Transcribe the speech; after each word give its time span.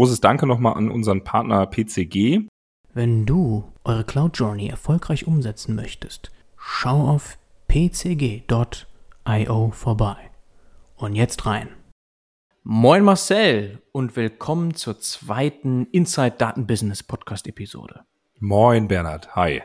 großes 0.00 0.22
Danke 0.22 0.46
nochmal 0.46 0.78
an 0.78 0.90
unseren 0.90 1.24
Partner 1.24 1.66
PCG. 1.66 2.46
Wenn 2.94 3.26
du 3.26 3.70
eure 3.84 4.02
Cloud 4.02 4.38
Journey 4.38 4.66
erfolgreich 4.66 5.26
umsetzen 5.26 5.74
möchtest, 5.74 6.30
schau 6.56 7.06
auf 7.06 7.36
pcg.io 7.68 8.40
vorbei. 9.72 10.16
Und 10.96 11.16
jetzt 11.16 11.44
rein. 11.44 11.68
Moin 12.62 13.04
Marcel 13.04 13.82
und 13.92 14.16
willkommen 14.16 14.72
zur 14.72 14.98
zweiten 15.00 15.84
Inside 15.92 16.36
Daten 16.38 16.66
Business 16.66 17.02
Podcast 17.02 17.46
Episode. 17.46 18.00
Moin 18.38 18.88
Bernhard, 18.88 19.36
hi. 19.36 19.60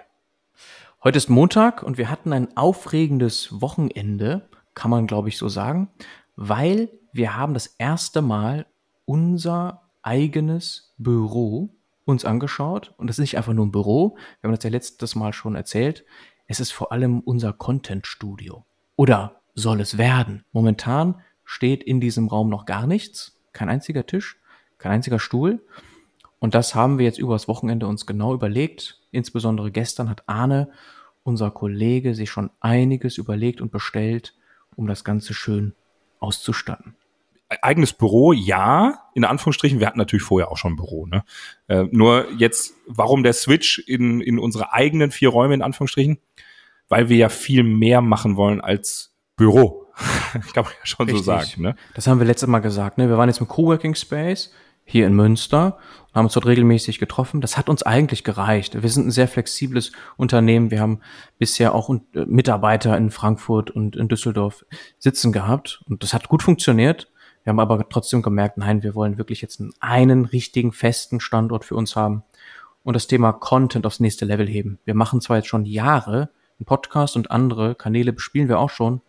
Heute 1.01 1.17
ist 1.17 1.29
Montag 1.29 1.81
und 1.81 1.97
wir 1.97 2.09
hatten 2.09 2.33
ein 2.33 2.57
aufregendes 2.57 3.61
Wochenende, 3.61 4.49
kann 4.73 4.91
man 4.91 5.07
glaube 5.07 5.29
ich 5.29 5.37
so 5.37 5.47
sagen, 5.47 5.87
weil 6.35 6.89
wir 7.13 7.37
haben 7.37 7.53
das 7.53 7.67
erste 7.67 8.21
Mal 8.21 8.65
unser 9.05 9.84
eigenes 10.05 10.93
Büro 10.97 11.75
uns 12.05 12.25
angeschaut. 12.25 12.93
Und 12.97 13.07
das 13.07 13.17
ist 13.17 13.21
nicht 13.21 13.37
einfach 13.37 13.53
nur 13.53 13.65
ein 13.65 13.71
Büro. 13.71 14.15
Wir 14.39 14.47
haben 14.47 14.55
das 14.55 14.63
ja 14.63 14.69
letztes 14.69 15.15
Mal 15.15 15.33
schon 15.33 15.55
erzählt. 15.55 16.05
Es 16.47 16.59
ist 16.59 16.71
vor 16.71 16.91
allem 16.91 17.19
unser 17.21 17.53
Content-Studio. 17.53 18.65
Oder 18.95 19.41
soll 19.55 19.81
es 19.81 19.97
werden? 19.97 20.45
Momentan 20.51 21.21
steht 21.43 21.83
in 21.83 21.99
diesem 21.99 22.27
Raum 22.27 22.49
noch 22.49 22.65
gar 22.65 22.85
nichts. 22.87 23.39
Kein 23.51 23.69
einziger 23.69 24.05
Tisch, 24.05 24.39
kein 24.77 24.91
einziger 24.91 25.19
Stuhl. 25.19 25.65
Und 26.39 26.53
das 26.53 26.75
haben 26.75 26.99
wir 26.99 27.05
jetzt 27.05 27.17
übers 27.17 27.47
Wochenende 27.47 27.87
uns 27.87 28.05
genau 28.05 28.33
überlegt. 28.33 29.01
Insbesondere 29.11 29.71
gestern 29.71 30.09
hat 30.09 30.23
Arne, 30.27 30.69
unser 31.23 31.49
Kollege, 31.49 32.13
sich 32.13 32.29
schon 32.29 32.51
einiges 32.59 33.17
überlegt 33.17 33.61
und 33.61 33.71
bestellt, 33.71 34.35
um 34.75 34.85
das 34.85 35.03
Ganze 35.03 35.33
schön 35.33 35.73
auszustatten 36.19 36.95
eigenes 37.61 37.93
Büro, 37.93 38.33
ja, 38.33 38.99
in 39.13 39.23
Anführungsstrichen. 39.23 39.79
Wir 39.79 39.87
hatten 39.87 39.99
natürlich 39.99 40.23
vorher 40.23 40.51
auch 40.51 40.57
schon 40.57 40.73
ein 40.73 40.75
Büro. 40.77 41.05
Ne? 41.05 41.23
Äh, 41.67 41.85
nur 41.91 42.27
jetzt, 42.37 42.73
warum 42.87 43.23
der 43.23 43.33
Switch 43.33 43.79
in, 43.79 44.21
in 44.21 44.39
unsere 44.39 44.73
eigenen 44.73 45.11
vier 45.11 45.29
Räume, 45.29 45.53
in 45.53 45.61
Anführungsstrichen? 45.61 46.17
Weil 46.89 47.09
wir 47.09 47.17
ja 47.17 47.29
viel 47.29 47.63
mehr 47.63 48.01
machen 48.01 48.35
wollen 48.35 48.61
als 48.61 49.15
Büro. 49.35 49.85
Kann 50.53 50.63
man 50.63 50.73
ja 50.79 50.85
schon 50.85 51.05
Richtig. 51.05 51.25
so 51.25 51.31
sagen. 51.31 51.61
Ne? 51.61 51.75
Das 51.93 52.07
haben 52.07 52.19
wir 52.19 52.25
letztes 52.25 52.47
Mal 52.47 52.59
gesagt. 52.59 52.97
Ne? 52.97 53.09
Wir 53.09 53.17
waren 53.17 53.29
jetzt 53.29 53.39
im 53.39 53.47
Coworking 53.47 53.95
Space 53.95 54.51
hier 54.83 55.07
in 55.07 55.13
Münster 55.13 55.77
und 56.07 56.15
haben 56.15 56.25
uns 56.25 56.33
dort 56.33 56.45
regelmäßig 56.45 56.99
getroffen. 56.99 57.41
Das 57.41 57.57
hat 57.57 57.69
uns 57.69 57.81
eigentlich 57.81 58.23
gereicht. 58.23 58.81
Wir 58.81 58.89
sind 58.89 59.07
ein 59.07 59.11
sehr 59.11 59.27
flexibles 59.27 59.91
Unternehmen. 60.15 60.69
Wir 60.69 60.79
haben 60.79 60.99
bisher 61.39 61.73
auch 61.73 61.89
äh, 61.89 62.25
Mitarbeiter 62.25 62.95
in 62.97 63.09
Frankfurt 63.09 63.71
und 63.71 63.95
in 63.95 64.07
Düsseldorf 64.07 64.65
sitzen 64.99 65.31
gehabt 65.31 65.81
und 65.89 66.03
das 66.03 66.13
hat 66.13 66.27
gut 66.27 66.43
funktioniert. 66.43 67.07
Wir 67.45 67.51
haben 67.51 67.59
aber 67.59 67.87
trotzdem 67.87 68.23
gemerkt, 68.23 68.57
nein, 68.57 68.81
wir 68.81 68.95
wollen 68.95 69.19
wirklich 69.19 69.39
jetzt 69.41 69.61
einen 69.79 70.25
richtigen 70.25 70.71
festen 70.71 71.19
Standort 71.19 71.63
für 71.63 71.75
uns 71.75 71.95
haben 71.95 72.23
und 72.83 72.95
das 72.95 73.05
Thema 73.05 73.33
Content 73.33 73.85
aufs 73.85 73.99
nächste 73.99 74.25
Level 74.25 74.47
heben. 74.47 74.79
Wir 74.83 74.95
machen 74.95 75.21
zwar 75.21 75.37
jetzt 75.37 75.47
schon 75.47 75.63
Jahre 75.63 76.31
einen 76.57 76.65
Podcast 76.65 77.15
und 77.15 77.29
andere 77.29 77.75
Kanäle 77.75 78.13
bespielen 78.13 78.49
wir 78.49 78.57
auch 78.57 78.71
schon, 78.71 79.01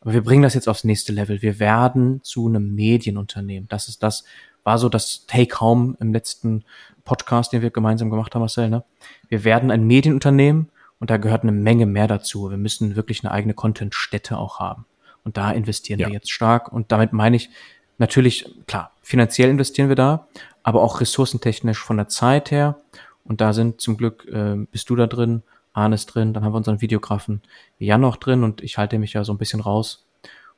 aber 0.00 0.12
wir 0.12 0.22
bringen 0.22 0.44
das 0.44 0.54
jetzt 0.54 0.68
aufs 0.68 0.84
nächste 0.84 1.12
Level. 1.12 1.42
Wir 1.42 1.58
werden 1.58 2.22
zu 2.22 2.46
einem 2.46 2.72
Medienunternehmen. 2.72 3.68
Das 3.68 3.88
ist 3.88 4.00
das, 4.04 4.22
war 4.62 4.78
so 4.78 4.88
das 4.88 5.26
Take-Home 5.26 5.96
im 5.98 6.12
letzten 6.12 6.64
Podcast, 7.04 7.52
den 7.52 7.62
wir 7.62 7.70
gemeinsam 7.70 8.10
gemacht 8.10 8.32
haben, 8.36 8.42
Marcel. 8.42 8.70
Ne? 8.70 8.84
Wir 9.28 9.42
werden 9.42 9.72
ein 9.72 9.84
Medienunternehmen 9.88 10.70
und 11.00 11.10
da 11.10 11.16
gehört 11.16 11.42
eine 11.42 11.50
Menge 11.50 11.86
mehr 11.86 12.06
dazu. 12.06 12.48
Wir 12.48 12.58
müssen 12.58 12.94
wirklich 12.94 13.24
eine 13.24 13.32
eigene 13.32 13.54
Content-Stätte 13.54 14.38
auch 14.38 14.60
haben. 14.60 14.86
Und 15.24 15.36
da 15.36 15.52
investieren 15.52 16.00
ja. 16.00 16.08
wir 16.08 16.14
jetzt 16.14 16.30
stark. 16.30 16.72
Und 16.72 16.92
damit 16.92 17.12
meine 17.12 17.36
ich 17.36 17.50
natürlich, 17.98 18.46
klar, 18.66 18.92
finanziell 19.02 19.50
investieren 19.50 19.88
wir 19.88 19.96
da, 19.96 20.26
aber 20.62 20.82
auch 20.82 21.00
ressourcentechnisch 21.00 21.78
von 21.78 21.96
der 21.96 22.08
Zeit 22.08 22.50
her. 22.50 22.80
Und 23.24 23.40
da 23.40 23.52
sind 23.52 23.80
zum 23.80 23.96
Glück, 23.96 24.26
äh, 24.26 24.56
bist 24.70 24.90
du 24.90 24.96
da 24.96 25.06
drin, 25.06 25.42
Arne 25.72 25.94
ist 25.94 26.06
drin, 26.06 26.34
dann 26.34 26.44
haben 26.44 26.52
wir 26.52 26.58
unseren 26.58 26.80
Videografen 26.80 27.40
Jan 27.78 28.00
noch 28.00 28.16
drin 28.16 28.44
und 28.44 28.62
ich 28.62 28.78
halte 28.78 28.98
mich 28.98 29.14
ja 29.14 29.24
so 29.24 29.32
ein 29.32 29.38
bisschen 29.38 29.60
raus 29.60 30.06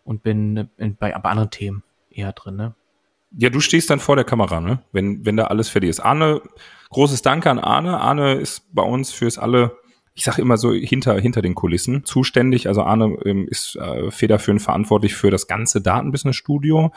und 0.05 0.23
bin 0.23 0.69
in, 0.77 0.97
bei, 0.97 1.13
bei 1.13 1.31
anderen 1.31 1.51
Themen 1.51 1.83
eher 2.11 2.33
drin, 2.33 2.57
ne? 2.57 2.75
Ja, 3.37 3.51
du 3.51 3.59
stehst 3.59 3.91
dann 3.91 3.99
vor 3.99 4.15
der 4.15 4.25
Kamera, 4.25 4.61
ne? 4.61 4.81
Wenn, 4.93 5.25
wenn 5.27 5.37
da 5.37 5.45
alles 5.45 5.69
fertig 5.69 5.91
ist. 5.91 6.01
Arne, 6.01 6.41
großes 6.91 7.23
Danke 7.23 7.51
an 7.51 7.59
Arne. 7.59 8.01
Arne 8.01 8.35
ist 8.35 8.63
bei 8.73 8.83
uns 8.83 9.11
fürs 9.11 9.39
alle 9.39 9.77
ich 10.15 10.25
sage 10.25 10.41
immer 10.41 10.57
so 10.57 10.73
hinter 10.73 11.19
hinter 11.21 11.43
den 11.43 11.55
Kulissen 11.55 12.05
zuständig. 12.05 12.69
Also 12.69 12.83
Arne 12.83 13.17
ähm, 13.25 13.49
ist 13.49 13.77
äh, 13.77 14.11
federführend 14.11 14.63
verantwortlich 14.63 15.15
für 15.15 15.31
das 15.31 15.47
ganze 15.47 15.81
Datenbusiness-Studio 15.81 16.93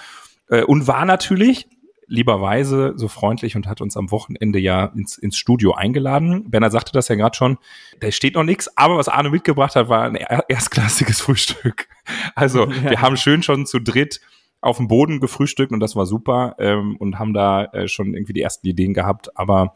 äh, 0.50 0.64
und 0.64 0.88
war 0.88 1.06
natürlich 1.06 1.68
lieberweise 2.08 2.94
so 2.96 3.10
freundlich 3.10 3.56
und 3.56 3.68
hat 3.68 3.82
uns 3.82 3.98
am 3.98 4.12
Wochenende 4.12 4.60
ja 4.60 4.86
ins, 4.86 5.18
ins 5.18 5.38
Studio 5.38 5.74
eingeladen. 5.74 6.50
Bernhard 6.50 6.72
sagte 6.72 6.94
das 6.94 7.10
ja 7.10 7.16
gerade 7.16 7.36
schon, 7.36 7.58
da 8.00 8.10
steht 8.12 8.36
noch 8.36 8.44
nichts, 8.44 8.76
aber 8.78 8.98
was 8.98 9.10
Arne 9.10 9.30
mitgebracht 9.30 9.76
hat, 9.76 9.90
war 9.90 10.04
ein 10.04 10.16
erstklassiges 10.16 11.20
Frühstück. 11.22 11.90
Also 12.34 12.66
ja. 12.72 12.92
wir 12.92 13.02
haben 13.02 13.18
schön 13.18 13.44
schon 13.44 13.66
zu 13.66 13.80
dritt 13.80 14.22
auf 14.62 14.78
dem 14.78 14.88
Boden 14.88 15.20
gefrühstückt 15.20 15.72
und 15.72 15.82
das 15.82 15.96
war 15.96 16.06
super 16.06 16.56
ähm, 16.60 16.96
und 16.98 17.20
haben 17.20 17.34
da 17.34 17.66
äh, 17.66 17.88
schon 17.88 18.14
irgendwie 18.14 18.34
die 18.34 18.42
ersten 18.42 18.66
Ideen 18.68 18.94
gehabt, 18.94 19.38
aber 19.38 19.76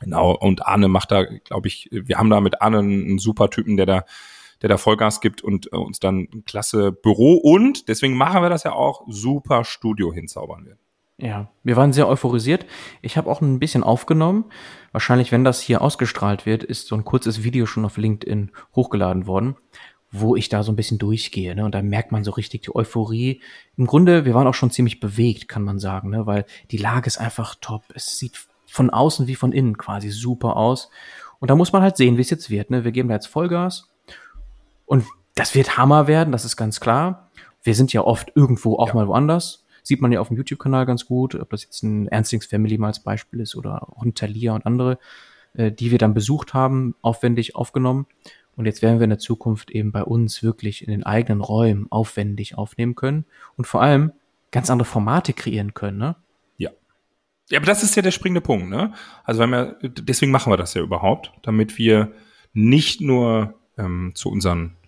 Genau, 0.00 0.32
und 0.34 0.66
Arne 0.66 0.88
macht 0.88 1.10
da, 1.10 1.24
glaube 1.24 1.68
ich, 1.68 1.88
wir 1.90 2.18
haben 2.18 2.30
da 2.30 2.40
mit 2.40 2.60
Arne 2.60 2.78
einen 2.78 3.18
super 3.18 3.50
Typen, 3.50 3.76
der 3.76 3.86
da, 3.86 4.04
der 4.62 4.68
da 4.68 4.76
Vollgas 4.76 5.20
gibt 5.20 5.42
und 5.42 5.72
äh, 5.72 5.76
uns 5.76 6.00
dann 6.00 6.28
ein 6.32 6.44
klasse 6.44 6.92
Büro 6.92 7.34
und, 7.34 7.88
deswegen 7.88 8.16
machen 8.16 8.42
wir 8.42 8.48
das 8.48 8.64
ja 8.64 8.72
auch, 8.72 9.04
super 9.08 9.64
Studio 9.64 10.12
hinzaubern 10.12 10.64
wird. 10.66 10.78
Ja, 11.18 11.50
wir 11.62 11.76
waren 11.76 11.92
sehr 11.92 12.08
euphorisiert. 12.08 12.66
Ich 13.00 13.16
habe 13.16 13.30
auch 13.30 13.40
ein 13.40 13.60
bisschen 13.60 13.84
aufgenommen. 13.84 14.46
Wahrscheinlich, 14.90 15.30
wenn 15.30 15.44
das 15.44 15.60
hier 15.60 15.80
ausgestrahlt 15.80 16.46
wird, 16.46 16.64
ist 16.64 16.88
so 16.88 16.96
ein 16.96 17.04
kurzes 17.04 17.44
Video 17.44 17.64
schon 17.64 17.84
auf 17.84 17.96
LinkedIn 17.96 18.50
hochgeladen 18.74 19.28
worden, 19.28 19.56
wo 20.10 20.34
ich 20.34 20.48
da 20.48 20.64
so 20.64 20.72
ein 20.72 20.76
bisschen 20.76 20.98
durchgehe. 20.98 21.54
Ne? 21.54 21.64
Und 21.64 21.76
da 21.76 21.82
merkt 21.82 22.10
man 22.10 22.24
so 22.24 22.32
richtig 22.32 22.62
die 22.62 22.74
Euphorie. 22.74 23.40
Im 23.76 23.86
Grunde, 23.86 24.24
wir 24.24 24.34
waren 24.34 24.48
auch 24.48 24.54
schon 24.54 24.72
ziemlich 24.72 24.98
bewegt, 24.98 25.46
kann 25.46 25.62
man 25.62 25.78
sagen, 25.78 26.10
ne? 26.10 26.26
weil 26.26 26.44
die 26.72 26.76
Lage 26.76 27.06
ist 27.06 27.18
einfach 27.18 27.54
top. 27.60 27.84
Es 27.94 28.18
sieht 28.18 28.48
von 28.72 28.88
außen 28.88 29.26
wie 29.26 29.34
von 29.34 29.52
innen 29.52 29.76
quasi 29.76 30.08
super 30.10 30.56
aus. 30.56 30.90
Und 31.40 31.50
da 31.50 31.54
muss 31.54 31.72
man 31.72 31.82
halt 31.82 31.98
sehen, 31.98 32.16
wie 32.16 32.22
es 32.22 32.30
jetzt 32.30 32.48
wird. 32.48 32.70
Ne? 32.70 32.84
Wir 32.84 32.92
geben 32.92 33.10
da 33.10 33.16
jetzt 33.16 33.26
Vollgas 33.26 33.92
und 34.86 35.04
das 35.34 35.54
wird 35.54 35.76
Hammer 35.76 36.06
werden, 36.06 36.32
das 36.32 36.46
ist 36.46 36.56
ganz 36.56 36.80
klar. 36.80 37.28
Wir 37.62 37.74
sind 37.74 37.92
ja 37.92 38.02
oft 38.02 38.32
irgendwo 38.34 38.76
auch 38.76 38.88
ja. 38.88 38.94
mal 38.94 39.08
woanders. 39.08 39.66
Sieht 39.82 40.00
man 40.00 40.10
ja 40.10 40.20
auf 40.20 40.28
dem 40.28 40.38
YouTube-Kanal 40.38 40.86
ganz 40.86 41.04
gut, 41.04 41.34
ob 41.34 41.50
das 41.50 41.64
jetzt 41.64 41.82
ein 41.82 42.08
Ernstings 42.08 42.46
Family 42.46 42.78
mal 42.78 42.88
als 42.88 43.00
Beispiel 43.00 43.40
ist 43.40 43.56
oder 43.56 43.82
auch 43.82 44.04
ein 44.04 44.14
Thalia 44.14 44.54
und 44.54 44.64
andere, 44.64 44.98
äh, 45.54 45.70
die 45.70 45.90
wir 45.90 45.98
dann 45.98 46.14
besucht 46.14 46.54
haben, 46.54 46.94
aufwendig 47.02 47.54
aufgenommen. 47.56 48.06
Und 48.56 48.64
jetzt 48.64 48.80
werden 48.80 49.00
wir 49.00 49.04
in 49.04 49.10
der 49.10 49.18
Zukunft 49.18 49.70
eben 49.70 49.92
bei 49.92 50.02
uns 50.02 50.42
wirklich 50.42 50.86
in 50.86 50.90
den 50.90 51.04
eigenen 51.04 51.42
Räumen 51.42 51.88
aufwendig 51.90 52.56
aufnehmen 52.56 52.94
können 52.94 53.26
und 53.56 53.66
vor 53.66 53.82
allem 53.82 54.12
ganz 54.50 54.70
andere 54.70 54.86
Formate 54.86 55.32
kreieren 55.34 55.74
können. 55.74 55.98
Ne? 55.98 56.16
Ja, 57.52 57.58
aber 57.58 57.66
das 57.66 57.82
ist 57.82 57.94
ja 57.96 58.00
der 58.00 58.12
springende 58.12 58.40
Punkt, 58.40 58.70
ne? 58.70 58.94
Also 59.24 59.40
wenn 59.40 59.50
wir, 59.50 59.76
deswegen 59.82 60.32
machen 60.32 60.50
wir 60.50 60.56
das 60.56 60.72
ja 60.72 60.80
überhaupt, 60.80 61.32
damit 61.42 61.76
wir 61.76 62.10
nicht 62.54 63.02
nur 63.02 63.52
ähm, 63.76 64.12
zu 64.14 64.30
unseren 64.30 64.78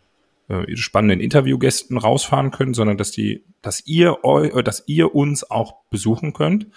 äh, 0.49 0.75
spannenden 0.75 1.21
Interviewgästen 1.21 1.99
rausfahren 1.99 2.53
können, 2.53 2.73
sondern 2.73 2.97
dass 2.97 3.11
die, 3.11 3.45
dass 3.61 3.87
ihr 3.87 4.25
eu, 4.25 4.45
äh, 4.45 4.63
dass 4.63 4.83
ihr 4.87 5.15
uns 5.15 5.51
auch 5.51 5.75
besuchen 5.91 6.33
könnt. 6.33 6.69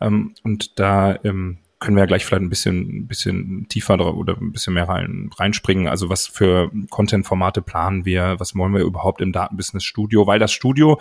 Ähm, 0.00 0.32
und 0.42 0.78
da 0.78 1.18
ähm, 1.22 1.58
können 1.80 1.98
wir 1.98 2.04
ja 2.04 2.06
gleich 2.06 2.24
vielleicht 2.24 2.42
ein 2.42 2.48
bisschen, 2.48 3.00
ein 3.00 3.06
bisschen 3.06 3.68
tiefer 3.68 4.16
oder 4.16 4.38
ein 4.40 4.52
bisschen 4.52 4.72
mehr 4.72 4.88
rein, 4.88 5.28
reinspringen. 5.36 5.86
Also 5.86 6.08
was 6.08 6.26
für 6.26 6.70
Content-Formate 6.88 7.60
planen 7.60 8.06
wir? 8.06 8.36
Was 8.38 8.56
wollen 8.56 8.72
wir 8.72 8.80
überhaupt 8.80 9.20
im 9.20 9.32
Datenbusiness-Studio? 9.32 10.26
Weil 10.26 10.38
das 10.38 10.52
Studio 10.52 10.98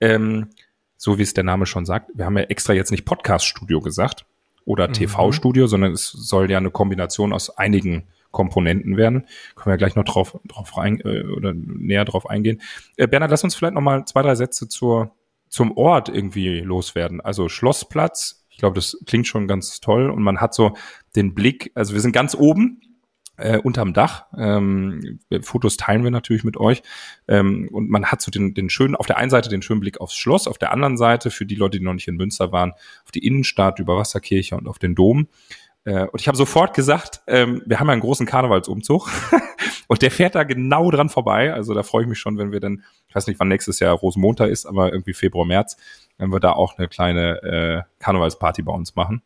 ähm, 0.00 0.48
so 0.98 1.16
wie 1.16 1.22
es 1.22 1.32
der 1.32 1.44
Name 1.44 1.64
schon 1.64 1.86
sagt, 1.86 2.10
wir 2.14 2.26
haben 2.26 2.36
ja 2.36 2.44
extra 2.44 2.74
jetzt 2.74 2.90
nicht 2.90 3.06
Podcast-Studio 3.06 3.80
gesagt 3.80 4.26
oder 4.66 4.88
mhm. 4.88 4.92
TV-Studio, 4.92 5.66
sondern 5.66 5.92
es 5.92 6.08
soll 6.08 6.50
ja 6.50 6.58
eine 6.58 6.70
Kombination 6.70 7.32
aus 7.32 7.56
einigen 7.56 8.08
Komponenten 8.32 8.98
werden. 8.98 9.26
Können 9.54 9.72
wir 9.72 9.78
gleich 9.78 9.96
noch 9.96 10.04
drauf, 10.04 10.38
drauf 10.46 10.76
rein 10.76 11.00
äh, 11.00 11.22
oder 11.24 11.54
näher 11.54 12.04
drauf 12.04 12.28
eingehen. 12.28 12.60
Äh, 12.96 13.06
Bernhard, 13.06 13.30
lass 13.30 13.44
uns 13.44 13.54
vielleicht 13.54 13.74
noch 13.74 13.80
mal 13.80 14.04
zwei, 14.04 14.22
drei 14.22 14.34
Sätze 14.34 14.68
zur, 14.68 15.12
zum 15.48 15.74
Ort 15.76 16.10
irgendwie 16.10 16.60
loswerden. 16.60 17.20
Also 17.20 17.48
Schlossplatz, 17.48 18.44
ich 18.50 18.58
glaube, 18.58 18.74
das 18.74 18.98
klingt 19.06 19.26
schon 19.26 19.48
ganz 19.48 19.80
toll 19.80 20.10
und 20.10 20.22
man 20.22 20.40
hat 20.40 20.52
so 20.52 20.76
den 21.16 21.34
Blick, 21.34 21.70
also 21.74 21.94
wir 21.94 22.00
sind 22.00 22.12
ganz 22.12 22.34
oben 22.34 22.82
äh, 23.38 23.58
unterm 23.58 23.94
Dach. 23.94 24.26
Ähm, 24.36 25.20
Fotos 25.40 25.76
teilen 25.76 26.04
wir 26.04 26.10
natürlich 26.10 26.44
mit 26.44 26.56
euch. 26.56 26.82
Ähm, 27.26 27.68
und 27.72 27.88
man 27.88 28.06
hat 28.06 28.20
so 28.20 28.30
den, 28.30 28.54
den 28.54 28.68
schönen, 28.68 28.94
auf 28.94 29.06
der 29.06 29.16
einen 29.16 29.30
Seite 29.30 29.48
den 29.48 29.62
schönen 29.62 29.80
Blick 29.80 30.00
aufs 30.00 30.16
Schloss, 30.16 30.46
auf 30.46 30.58
der 30.58 30.72
anderen 30.72 30.96
Seite, 30.96 31.30
für 31.30 31.46
die 31.46 31.54
Leute, 31.54 31.78
die 31.78 31.84
noch 31.84 31.94
nicht 31.94 32.08
in 32.08 32.16
Münster 32.16 32.52
waren, 32.52 32.72
auf 33.04 33.12
die 33.12 33.26
Innenstadt, 33.26 33.78
über 33.78 33.96
Wasserkirche 33.96 34.56
und 34.56 34.68
auf 34.68 34.78
den 34.78 34.94
Dom. 34.94 35.28
Äh, 35.84 36.06
und 36.06 36.20
ich 36.20 36.28
habe 36.28 36.36
sofort 36.36 36.74
gesagt, 36.74 37.22
ähm, 37.26 37.62
wir 37.64 37.80
haben 37.80 37.86
ja 37.86 37.92
einen 37.92 38.02
großen 38.02 38.26
Karnevalsumzug. 38.26 39.10
Und 39.88 40.02
der 40.02 40.10
fährt 40.10 40.34
da 40.34 40.44
genau 40.44 40.90
dran 40.90 41.08
vorbei. 41.08 41.52
Also 41.52 41.72
da 41.72 41.82
freue 41.82 42.02
ich 42.02 42.08
mich 42.08 42.18
schon, 42.18 42.36
wenn 42.36 42.52
wir 42.52 42.60
dann, 42.60 42.84
ich 43.08 43.14
weiß 43.14 43.26
nicht, 43.26 43.40
wann 43.40 43.48
nächstes 43.48 43.80
Jahr 43.80 43.94
Rosenmontag 43.94 44.50
ist, 44.50 44.66
aber 44.66 44.92
irgendwie 44.92 45.14
Februar, 45.14 45.46
März, 45.46 45.78
wenn 46.18 46.30
wir 46.30 46.40
da 46.40 46.52
auch 46.52 46.76
eine 46.76 46.88
kleine 46.88 47.42
äh, 47.42 47.82
Karnevalsparty 47.98 48.62
bei 48.62 48.72
uns 48.72 48.94
machen. 48.96 49.22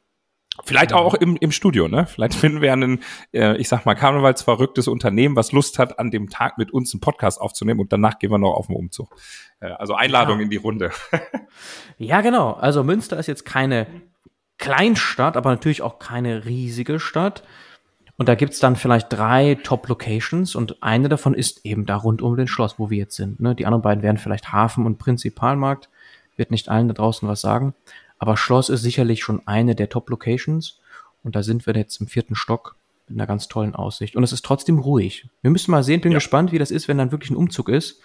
Vielleicht 0.65 0.93
auch 0.93 1.15
im, 1.15 1.37
im 1.37 1.51
Studio, 1.51 1.89
ne? 1.89 2.07
Vielleicht 2.07 2.35
finden 2.35 2.61
wir 2.61 2.75
einen, 2.75 3.01
äh, 3.33 3.57
ich 3.57 3.69
sag 3.69 3.87
mal, 3.87 3.95
karnevalsverrücktes 3.95 4.87
Unternehmen, 4.87 5.35
was 5.35 5.53
Lust 5.53 5.79
hat, 5.79 5.99
an 5.99 6.11
dem 6.11 6.29
Tag 6.29 6.59
mit 6.59 6.71
uns 6.73 6.93
einen 6.93 7.01
Podcast 7.01 7.41
aufzunehmen 7.41 7.81
und 7.81 7.91
danach 7.91 8.19
gehen 8.19 8.31
wir 8.31 8.39
noch 8.39 8.53
auf 8.53 8.67
den 8.67 8.77
Umzug. 8.77 9.17
Äh, 9.61 9.69
also 9.69 9.95
Einladung 9.95 10.39
ja. 10.39 10.45
in 10.45 10.51
die 10.51 10.59
Runde. 10.59 10.91
ja, 11.99 12.21
genau. 12.21 12.53
Also 12.53 12.85
Münster 12.85 13.19
ist 13.19 13.29
jetzt 13.29 13.47
keine 13.47 13.87
Kleinstadt, 14.59 15.39
aber 15.39 15.51
natürlich 15.51 15.81
auch 15.81 15.99
keine 15.99 16.45
riesige 16.45 17.01
Stadt. 17.01 17.43
Und 18.19 18.29
da 18.29 18.35
gibt's 18.35 18.59
dann 18.59 18.77
vielleicht 18.77 19.11
drei 19.11 19.57
Top-Locations 19.63 20.55
und 20.55 20.83
eine 20.83 21.09
davon 21.09 21.33
ist 21.33 21.65
eben 21.65 21.87
da 21.87 21.97
rund 21.97 22.21
um 22.21 22.37
den 22.37 22.47
Schloss, 22.47 22.79
wo 22.79 22.91
wir 22.91 22.99
jetzt 22.99 23.17
sind. 23.17 23.41
Ne? 23.41 23.55
Die 23.55 23.65
anderen 23.65 23.83
beiden 23.83 24.03
wären 24.03 24.19
vielleicht 24.19 24.53
Hafen 24.53 24.85
und 24.85 24.99
Prinzipalmarkt. 24.99 25.89
Wird 26.37 26.51
nicht 26.51 26.69
allen 26.69 26.89
da 26.89 26.95
draußen 26.95 27.27
was 27.27 27.41
sagen. 27.41 27.75
Aber 28.23 28.37
Schloss 28.37 28.69
ist 28.69 28.83
sicherlich 28.83 29.25
schon 29.25 29.49
eine 29.49 29.75
der 29.75 29.89
Top-Locations. 29.89 30.79
Und 31.25 31.35
da 31.35 31.43
sind 31.43 31.67
wir 31.67 31.75
jetzt 31.75 32.01
im 32.01 32.07
vierten 32.07 32.37
Stock 32.37 32.77
mit 33.09 33.19
einer 33.19 33.27
ganz 33.27 33.49
tollen 33.49 33.75
Aussicht. 33.75 34.15
Und 34.15 34.23
es 34.23 34.31
ist 34.31 34.45
trotzdem 34.45 34.79
ruhig. 34.79 35.27
Wir 35.41 35.51
müssen 35.51 35.73
mal 35.73 35.83
sehen, 35.83 36.01
bin 36.01 36.13
ja. 36.13 36.19
gespannt, 36.19 36.53
wie 36.53 36.61
das 36.61 36.71
ist, 36.71 36.87
wenn 36.87 36.99
dann 36.99 37.11
wirklich 37.11 37.33
ein 37.33 37.37
Umzug 37.37 37.69
ist. 37.69 38.01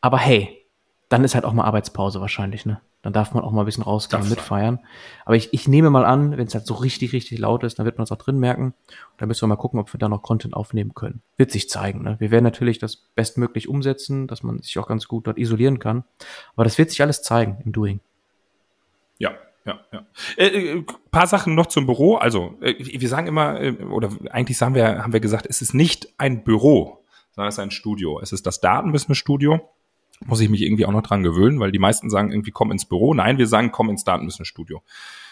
Aber 0.00 0.18
hey, 0.18 0.66
dann 1.10 1.22
ist 1.22 1.36
halt 1.36 1.44
auch 1.44 1.52
mal 1.52 1.62
Arbeitspause 1.62 2.20
wahrscheinlich, 2.20 2.66
ne? 2.66 2.80
Dann 3.02 3.12
darf 3.12 3.32
man 3.32 3.44
auch 3.44 3.52
mal 3.52 3.62
ein 3.62 3.66
bisschen 3.66 3.84
rausgehen 3.84 4.20
und 4.20 4.30
mitfeiern. 4.30 4.80
Aber 5.24 5.36
ich, 5.36 5.54
ich 5.54 5.68
nehme 5.68 5.90
mal 5.90 6.04
an, 6.04 6.36
wenn 6.36 6.48
es 6.48 6.54
halt 6.54 6.66
so 6.66 6.74
richtig, 6.74 7.12
richtig 7.12 7.38
laut 7.38 7.62
ist, 7.62 7.78
dann 7.78 7.86
wird 7.86 7.98
man 7.98 8.04
es 8.04 8.10
auch 8.10 8.18
drin 8.18 8.40
merken. 8.40 8.64
Und 8.64 8.74
dann 9.18 9.28
müssen 9.28 9.42
wir 9.42 9.46
mal 9.46 9.56
gucken, 9.56 9.78
ob 9.78 9.94
wir 9.94 9.98
da 9.98 10.08
noch 10.08 10.22
Content 10.22 10.54
aufnehmen 10.54 10.92
können. 10.92 11.22
Wird 11.36 11.52
sich 11.52 11.70
zeigen. 11.70 12.02
Ne? 12.02 12.16
Wir 12.18 12.32
werden 12.32 12.44
natürlich 12.44 12.80
das 12.80 12.96
bestmöglich 12.96 13.68
umsetzen, 13.68 14.26
dass 14.26 14.42
man 14.42 14.58
sich 14.58 14.76
auch 14.80 14.88
ganz 14.88 15.06
gut 15.06 15.28
dort 15.28 15.38
isolieren 15.38 15.78
kann. 15.78 16.02
Aber 16.56 16.64
das 16.64 16.78
wird 16.78 16.90
sich 16.90 17.00
alles 17.00 17.22
zeigen 17.22 17.58
im 17.64 17.70
Doing. 17.70 18.00
Ja, 19.20 19.32
ja, 19.66 19.78
ja. 19.92 20.06
Äh, 20.36 20.46
äh, 20.46 20.84
paar 21.10 21.26
Sachen 21.26 21.54
noch 21.54 21.66
zum 21.66 21.86
Büro. 21.86 22.16
Also, 22.16 22.56
äh, 22.60 22.74
wir 22.78 23.08
sagen 23.08 23.26
immer, 23.26 23.60
äh, 23.60 23.72
oder 23.72 24.10
eigentlich 24.30 24.58
sagen 24.58 24.74
wir, 24.74 25.04
haben 25.04 25.12
wir 25.12 25.20
gesagt, 25.20 25.46
es 25.46 25.62
ist 25.62 25.74
nicht 25.74 26.08
ein 26.18 26.42
Büro, 26.42 27.04
sondern 27.32 27.48
es 27.48 27.54
ist 27.54 27.60
ein 27.60 27.70
Studio. 27.70 28.18
Es 28.20 28.32
ist 28.32 28.46
das 28.46 28.60
Datenbusiness-Studio. 28.60 29.60
Muss 30.26 30.40
ich 30.40 30.48
mich 30.48 30.62
irgendwie 30.62 30.86
auch 30.86 30.92
noch 30.92 31.02
dran 31.02 31.22
gewöhnen, 31.22 31.60
weil 31.60 31.72
die 31.72 31.78
meisten 31.78 32.10
sagen 32.10 32.30
irgendwie, 32.30 32.50
komm 32.50 32.72
ins 32.72 32.86
Büro. 32.86 33.14
Nein, 33.14 33.38
wir 33.38 33.46
sagen, 33.46 33.70
komm 33.70 33.90
ins 33.90 34.04
Datenbusiness-Studio. 34.04 34.82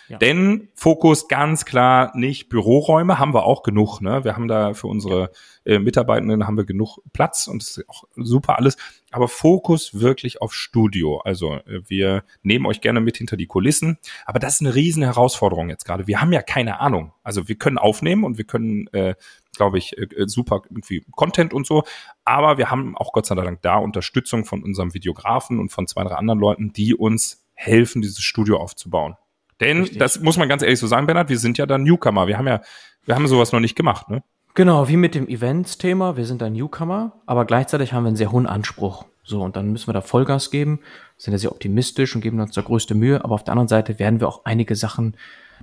Ja. 0.09 0.19
Denn 0.19 0.69
Fokus 0.75 1.29
ganz 1.29 1.65
klar 1.67 2.17
nicht 2.17 2.49
Büroräume, 2.49 3.19
haben 3.19 3.35
wir 3.35 3.45
auch 3.45 3.63
genug. 3.63 4.01
Ne? 4.01 4.25
Wir 4.25 4.35
haben 4.35 4.49
da 4.49 4.73
für 4.73 4.87
unsere 4.87 5.31
äh, 5.67 5.79
Mitarbeitenden 5.79 6.47
haben 6.47 6.57
wir 6.57 6.65
genug 6.65 6.99
Platz 7.13 7.47
und 7.47 7.63
das 7.63 7.77
ist 7.77 7.89
auch 7.89 8.05
super 8.17 8.59
alles. 8.59 8.79
Aber 9.11 9.29
Fokus 9.29 10.01
wirklich 10.01 10.41
auf 10.41 10.55
Studio. 10.55 11.19
Also 11.19 11.55
äh, 11.55 11.83
wir 11.89 12.25
nehmen 12.43 12.65
euch 12.65 12.81
gerne 12.81 13.01
mit 13.01 13.19
hinter 13.19 13.37
die 13.37 13.47
Kulissen. 13.47 13.99
Aber 14.25 14.39
das 14.39 14.55
ist 14.55 14.61
eine 14.63 14.75
riesen 14.75 15.03
Herausforderung 15.03 15.69
jetzt 15.69 15.85
gerade. 15.85 16.07
Wir 16.07 16.23
haben 16.23 16.33
ja 16.33 16.41
keine 16.41 16.81
Ahnung. 16.81 17.13
Also 17.23 17.49
wir 17.49 17.57
können 17.57 17.77
aufnehmen 17.77 18.25
und 18.25 18.39
wir 18.39 18.45
können, 18.45 18.87
äh, 18.95 19.15
glaube 19.57 19.77
ich, 19.77 19.99
äh, 19.99 20.09
super 20.27 20.63
irgendwie 20.71 21.05
Content 21.13 21.53
und 21.53 21.67
so. 21.67 21.85
Aber 22.25 22.57
wir 22.57 22.71
haben 22.71 22.97
auch 22.97 23.13
Gott 23.13 23.27
sei 23.27 23.35
Dank 23.35 23.61
da 23.61 23.77
Unterstützung 23.77 24.47
von 24.47 24.63
unserem 24.63 24.95
Videografen 24.95 25.59
und 25.59 25.71
von 25.71 25.87
zwei, 25.87 26.03
drei 26.05 26.15
anderen 26.15 26.41
Leuten, 26.41 26.73
die 26.73 26.95
uns 26.95 27.45
helfen, 27.53 28.01
dieses 28.01 28.23
Studio 28.23 28.57
aufzubauen. 28.59 29.17
Denn 29.61 29.81
Richtig. 29.81 29.99
das 29.99 30.21
muss 30.21 30.37
man 30.37 30.49
ganz 30.49 30.63
ehrlich 30.63 30.79
so 30.79 30.87
sagen, 30.87 31.07
Bernhard, 31.07 31.29
wir 31.29 31.39
sind 31.39 31.59
ja 31.59 31.67
dann 31.67 31.83
Newcomer. 31.83 32.27
Wir 32.27 32.39
haben 32.39 32.47
ja, 32.47 32.61
wir 33.05 33.15
haben 33.15 33.27
sowas 33.27 33.53
noch 33.53 33.61
nicht 33.61 33.77
gemacht, 33.77 34.09
ne? 34.09 34.23
Genau, 34.55 34.89
wie 34.89 34.97
mit 34.97 35.15
dem 35.15 35.29
Events-Thema. 35.29 36.17
Wir 36.17 36.25
sind 36.25 36.43
ein 36.43 36.53
Newcomer, 36.53 37.13
aber 37.27 37.45
gleichzeitig 37.45 37.93
haben 37.93 38.03
wir 38.03 38.09
einen 38.09 38.17
sehr 38.17 38.33
hohen 38.33 38.47
Anspruch. 38.47 39.05
So, 39.23 39.43
und 39.43 39.57
dann 39.57 39.71
müssen 39.71 39.87
wir 39.87 39.93
da 39.93 40.01
Vollgas 40.01 40.51
geben, 40.51 40.81
sind 41.17 41.33
ja 41.33 41.39
sehr 41.39 41.53
optimistisch 41.53 42.15
und 42.15 42.23
geben 42.23 42.41
uns 42.41 42.55
da 42.55 42.63
größte 42.63 42.95
Mühe. 42.95 43.23
Aber 43.23 43.35
auf 43.35 43.45
der 43.45 43.53
anderen 43.53 43.69
Seite 43.69 43.99
werden 43.99 44.21
wir 44.21 44.27
auch 44.27 44.45
einige 44.45 44.75
Sachen, 44.75 45.15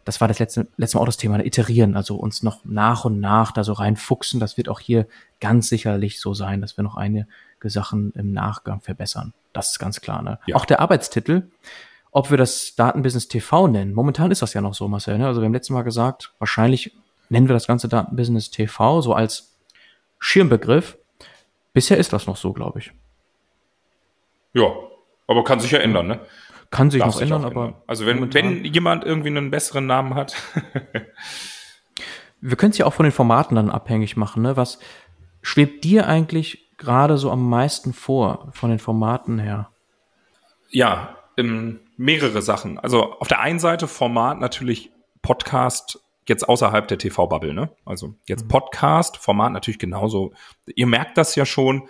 das 0.06 0.21
war 0.21 0.27
das 0.27 0.39
letzte, 0.39 0.68
letzte 0.77 0.98
Mal 0.98 1.01
auch 1.01 1.07
das 1.07 1.18
Thema, 1.18 1.44
iterieren, 1.44 1.95
also 1.95 2.15
uns 2.15 2.44
noch 2.44 2.63
nach 2.63 3.06
und 3.06 3.19
nach 3.19 3.51
da 3.51 3.63
so 3.63 3.74
reinfuchsen. 3.74 4.39
Das 4.39 4.56
wird 4.56 4.69
auch 4.69 4.80
hier 4.80 5.07
ganz 5.41 5.68
sicherlich 5.68 6.21
so 6.21 6.33
sein, 6.33 6.62
dass 6.62 6.77
wir 6.77 6.83
noch 6.83 6.95
einige 6.95 7.27
Sachen 7.63 8.12
im 8.12 8.31
Nachgang 8.31 8.81
verbessern. 8.81 9.33
Das 9.51 9.71
ist 9.71 9.80
ganz 9.80 10.00
klar. 10.00 10.21
Ne? 10.21 10.39
Ja. 10.45 10.56
Auch 10.56 10.65
der 10.65 10.80
Arbeitstitel, 10.80 11.50
ob 12.15 12.31
wir 12.31 12.38
das 12.38 12.75
Datenbusiness 12.75 13.27
TV 13.27 13.67
nennen. 13.67 13.94
Momentan 13.94 14.31
ist 14.31 14.41
das 14.41 14.53
ja 14.53 14.62
noch 14.62 14.73
so, 14.73 14.88
Marcel. 14.88 15.17
Ne? 15.17 15.27
Also 15.27 15.41
wir 15.41 15.45
haben 15.47 15.53
letztes 15.53 15.71
Mal 15.71 15.81
gesagt, 15.81 16.31
wahrscheinlich 16.39 16.95
nennen 17.27 17.50
wir 17.50 17.53
das 17.53 17.67
ganze 17.67 17.89
Datenbusiness 17.89 18.51
TV 18.51 19.01
so 19.01 19.13
als 19.13 19.57
Schirmbegriff. 20.17 20.97
Bisher 21.73 21.97
ist 21.97 22.13
das 22.13 22.25
noch 22.25 22.38
so, 22.38 22.53
glaube 22.53 22.79
ich. 22.79 22.94
Ja, 24.53 24.73
aber 25.27 25.44
kann 25.44 25.59
sich 25.59 25.71
ja 25.71 25.79
ändern, 25.79 26.07
ne? 26.07 26.21
Kann 26.69 26.89
sich 26.89 27.00
Darf 27.00 27.07
noch 27.07 27.13
sich 27.15 27.23
ändern, 27.23 27.44
aber. 27.44 27.65
Ändern. 27.65 27.81
Also 27.85 28.06
wenn, 28.06 28.33
wenn 28.33 28.63
jemand 28.63 29.03
irgendwie 29.03 29.27
einen 29.27 29.51
besseren 29.51 29.85
Namen 29.85 30.15
hat. 30.15 30.38
wir 32.39 32.56
können 32.56 32.71
es 32.71 32.77
ja 32.77 32.85
auch 32.85 32.94
von 32.94 33.03
den 33.03 33.12
Formaten 33.12 33.57
dann 33.57 33.69
abhängig 33.69 34.15
machen, 34.15 34.41
ne? 34.41 34.56
Was 34.56 34.79
schwebt 35.41 35.83
dir 35.83 36.07
eigentlich 36.07 36.69
gerade 36.77 37.17
so 37.17 37.29
am 37.29 37.50
meisten 37.50 37.91
vor 37.91 38.47
von 38.53 38.69
den 38.69 38.79
Formaten 38.79 39.38
her? 39.38 39.69
Ja, 40.69 41.17
ähm, 41.35 41.81
mehrere 41.97 42.42
Sachen. 42.42 42.80
Also 42.80 43.13
auf 43.19 43.27
der 43.27 43.39
einen 43.39 43.59
Seite 43.59 43.88
Format 43.88 44.39
natürlich 44.39 44.92
Podcast 45.21 46.00
jetzt 46.27 46.47
außerhalb 46.47 46.88
der 46.88 46.97
TV-Bubble, 46.97 47.53
ne? 47.53 47.69
Also 47.86 48.15
jetzt 48.27 48.45
mhm. 48.45 48.50
Podcast, 48.50 49.18
Format 49.18 49.53
natürlich 49.53 49.80
genauso. 49.80 50.33
Ihr 50.75 50.88
merkt 50.88 51.18
das 51.18 51.36
ja 51.36 51.45
schon. 51.45 51.88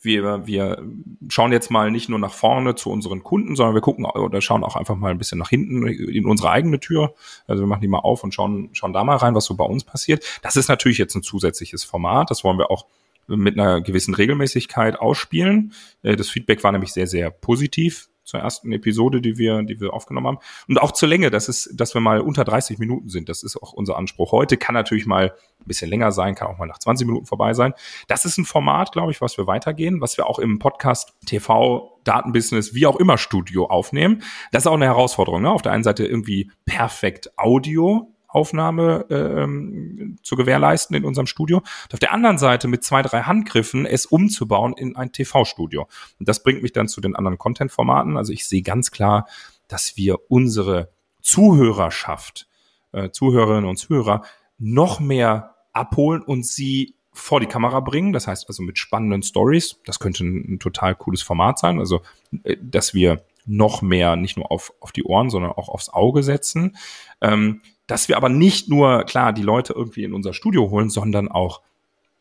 Wir, 0.00 0.46
wir 0.46 0.84
schauen 1.28 1.52
jetzt 1.52 1.70
mal 1.70 1.90
nicht 1.92 2.08
nur 2.08 2.18
nach 2.18 2.34
vorne 2.34 2.74
zu 2.74 2.90
unseren 2.90 3.22
Kunden, 3.22 3.54
sondern 3.54 3.74
wir 3.74 3.82
gucken 3.82 4.04
oder 4.04 4.40
schauen 4.40 4.64
auch 4.64 4.74
einfach 4.74 4.96
mal 4.96 5.12
ein 5.12 5.18
bisschen 5.18 5.38
nach 5.38 5.48
hinten 5.48 5.86
in 5.86 6.26
unsere 6.26 6.50
eigene 6.50 6.80
Tür. 6.80 7.14
Also 7.46 7.62
wir 7.62 7.68
machen 7.68 7.82
die 7.82 7.88
mal 7.88 8.00
auf 8.00 8.24
und 8.24 8.34
schauen, 8.34 8.70
schauen 8.72 8.92
da 8.92 9.04
mal 9.04 9.16
rein, 9.16 9.36
was 9.36 9.44
so 9.44 9.54
bei 9.54 9.64
uns 9.64 9.84
passiert. 9.84 10.24
Das 10.42 10.56
ist 10.56 10.68
natürlich 10.68 10.98
jetzt 10.98 11.14
ein 11.14 11.22
zusätzliches 11.22 11.84
Format. 11.84 12.32
Das 12.32 12.42
wollen 12.42 12.58
wir 12.58 12.70
auch 12.70 12.86
mit 13.28 13.58
einer 13.58 13.80
gewissen 13.80 14.14
Regelmäßigkeit 14.14 14.98
ausspielen. 14.98 15.72
Äh, 16.02 16.16
das 16.16 16.28
Feedback 16.28 16.64
war 16.64 16.72
nämlich 16.72 16.92
sehr, 16.92 17.06
sehr 17.06 17.30
positiv 17.30 18.08
zur 18.24 18.40
ersten 18.40 18.72
Episode, 18.72 19.20
die 19.20 19.38
wir, 19.38 19.62
die 19.62 19.80
wir 19.80 19.92
aufgenommen 19.92 20.26
haben. 20.26 20.38
Und 20.68 20.80
auch 20.80 20.92
zur 20.92 21.08
Länge, 21.08 21.30
das 21.30 21.48
ist, 21.48 21.70
dass 21.74 21.94
wir 21.94 22.00
mal 22.00 22.20
unter 22.20 22.44
30 22.44 22.78
Minuten 22.78 23.08
sind. 23.08 23.28
Das 23.28 23.42
ist 23.42 23.56
auch 23.56 23.72
unser 23.72 23.96
Anspruch. 23.96 24.32
Heute 24.32 24.56
kann 24.56 24.74
natürlich 24.74 25.06
mal 25.06 25.30
ein 25.30 25.66
bisschen 25.66 25.90
länger 25.90 26.12
sein, 26.12 26.34
kann 26.34 26.48
auch 26.48 26.58
mal 26.58 26.66
nach 26.66 26.78
20 26.78 27.06
Minuten 27.06 27.26
vorbei 27.26 27.54
sein. 27.54 27.74
Das 28.08 28.24
ist 28.24 28.38
ein 28.38 28.44
Format, 28.44 28.92
glaube 28.92 29.12
ich, 29.12 29.20
was 29.20 29.36
wir 29.38 29.46
weitergehen, 29.46 30.00
was 30.00 30.16
wir 30.16 30.26
auch 30.26 30.38
im 30.38 30.58
Podcast 30.58 31.14
TV, 31.26 32.00
Datenbusiness, 32.04 32.74
wie 32.74 32.86
auch 32.86 32.96
immer 32.96 33.18
Studio 33.18 33.66
aufnehmen. 33.66 34.22
Das 34.50 34.64
ist 34.64 34.66
auch 34.66 34.74
eine 34.74 34.86
Herausforderung. 34.86 35.42
Ne? 35.42 35.50
Auf 35.50 35.62
der 35.62 35.72
einen 35.72 35.84
Seite 35.84 36.04
irgendwie 36.04 36.50
perfekt 36.64 37.30
Audio 37.38 38.11
Aufnahme 38.34 39.06
ähm, 39.10 40.18
zu 40.22 40.36
gewährleisten 40.36 40.96
in 40.96 41.04
unserem 41.04 41.26
Studio. 41.26 41.58
Und 41.58 41.94
auf 41.94 42.00
der 42.00 42.12
anderen 42.12 42.38
Seite 42.38 42.68
mit 42.68 42.84
zwei, 42.84 43.02
drei 43.02 43.22
Handgriffen 43.22 43.86
es 43.86 44.06
umzubauen 44.06 44.74
in 44.74 44.96
ein 44.96 45.12
TV-Studio. 45.12 45.88
Und 46.18 46.28
das 46.28 46.42
bringt 46.42 46.62
mich 46.62 46.72
dann 46.72 46.88
zu 46.88 47.00
den 47.00 47.16
anderen 47.16 47.38
Content-Formaten. 47.38 48.16
Also 48.16 48.32
ich 48.32 48.46
sehe 48.46 48.62
ganz 48.62 48.90
klar, 48.90 49.26
dass 49.68 49.96
wir 49.96 50.30
unsere 50.30 50.90
Zuhörerschaft, 51.20 52.48
äh, 52.92 53.10
Zuhörerinnen 53.10 53.68
und 53.68 53.76
Zuhörer 53.76 54.22
noch 54.58 55.00
mehr 55.00 55.54
abholen 55.72 56.22
und 56.22 56.46
sie 56.46 56.94
vor 57.12 57.40
die 57.40 57.46
Kamera 57.46 57.80
bringen. 57.80 58.12
Das 58.12 58.26
heißt 58.26 58.48
also 58.48 58.62
mit 58.62 58.78
spannenden 58.78 59.22
Stories. 59.22 59.80
Das 59.84 59.98
könnte 59.98 60.24
ein, 60.24 60.54
ein 60.54 60.58
total 60.58 60.94
cooles 60.94 61.22
Format 61.22 61.58
sein. 61.58 61.78
Also, 61.78 62.02
äh, 62.44 62.56
dass 62.60 62.94
wir 62.94 63.24
noch 63.44 63.82
mehr 63.82 64.16
nicht 64.16 64.36
nur 64.36 64.50
auf, 64.50 64.72
auf 64.80 64.92
die 64.92 65.04
Ohren, 65.04 65.30
sondern 65.30 65.52
auch 65.52 65.68
aufs 65.68 65.88
Auge 65.88 66.22
setzen. 66.22 66.76
Ähm, 67.20 67.60
dass 67.86 68.08
wir 68.08 68.16
aber 68.16 68.28
nicht 68.28 68.68
nur, 68.68 69.04
klar, 69.04 69.32
die 69.32 69.42
Leute 69.42 69.72
irgendwie 69.72 70.04
in 70.04 70.14
unser 70.14 70.32
Studio 70.32 70.70
holen, 70.70 70.90
sondern 70.90 71.28
auch 71.28 71.62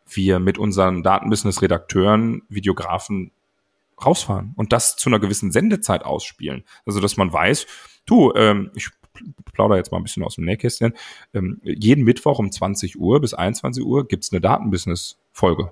wir 0.08 0.40
mit 0.40 0.58
unseren 0.58 1.04
Datenbusiness-Redakteuren, 1.04 2.44
Videografen 2.50 3.32
rausfahren 4.04 4.54
und 4.56 4.74
das 4.74 4.96
zu 4.96 5.10
einer 5.10 5.20
gewissen 5.20 5.52
Sendezeit 5.52 6.04
ausspielen. 6.04 6.64
Also, 6.86 7.00
dass 7.00 7.18
man 7.18 7.32
weiß, 7.32 7.68
du, 8.06 8.34
ähm, 8.34 8.72
ich 8.76 8.90
plaudere 9.54 9.78
jetzt 9.78 9.92
mal 9.92 10.00
ein 10.00 10.04
bisschen 10.04 10.24
aus 10.24 10.36
dem 10.36 10.46
Nähkästchen, 10.46 10.94
ähm, 11.34 11.62
jeden 11.64 12.04
Mittwoch 12.04 12.40
um 12.40 12.52
20 12.52 13.00
Uhr 13.00 13.22
bis 13.22 13.34
21 13.34 13.84
Uhr 13.84 14.08
gibt's 14.08 14.32
eine 14.32 14.42
Datenbusiness-Folge. 14.42 15.72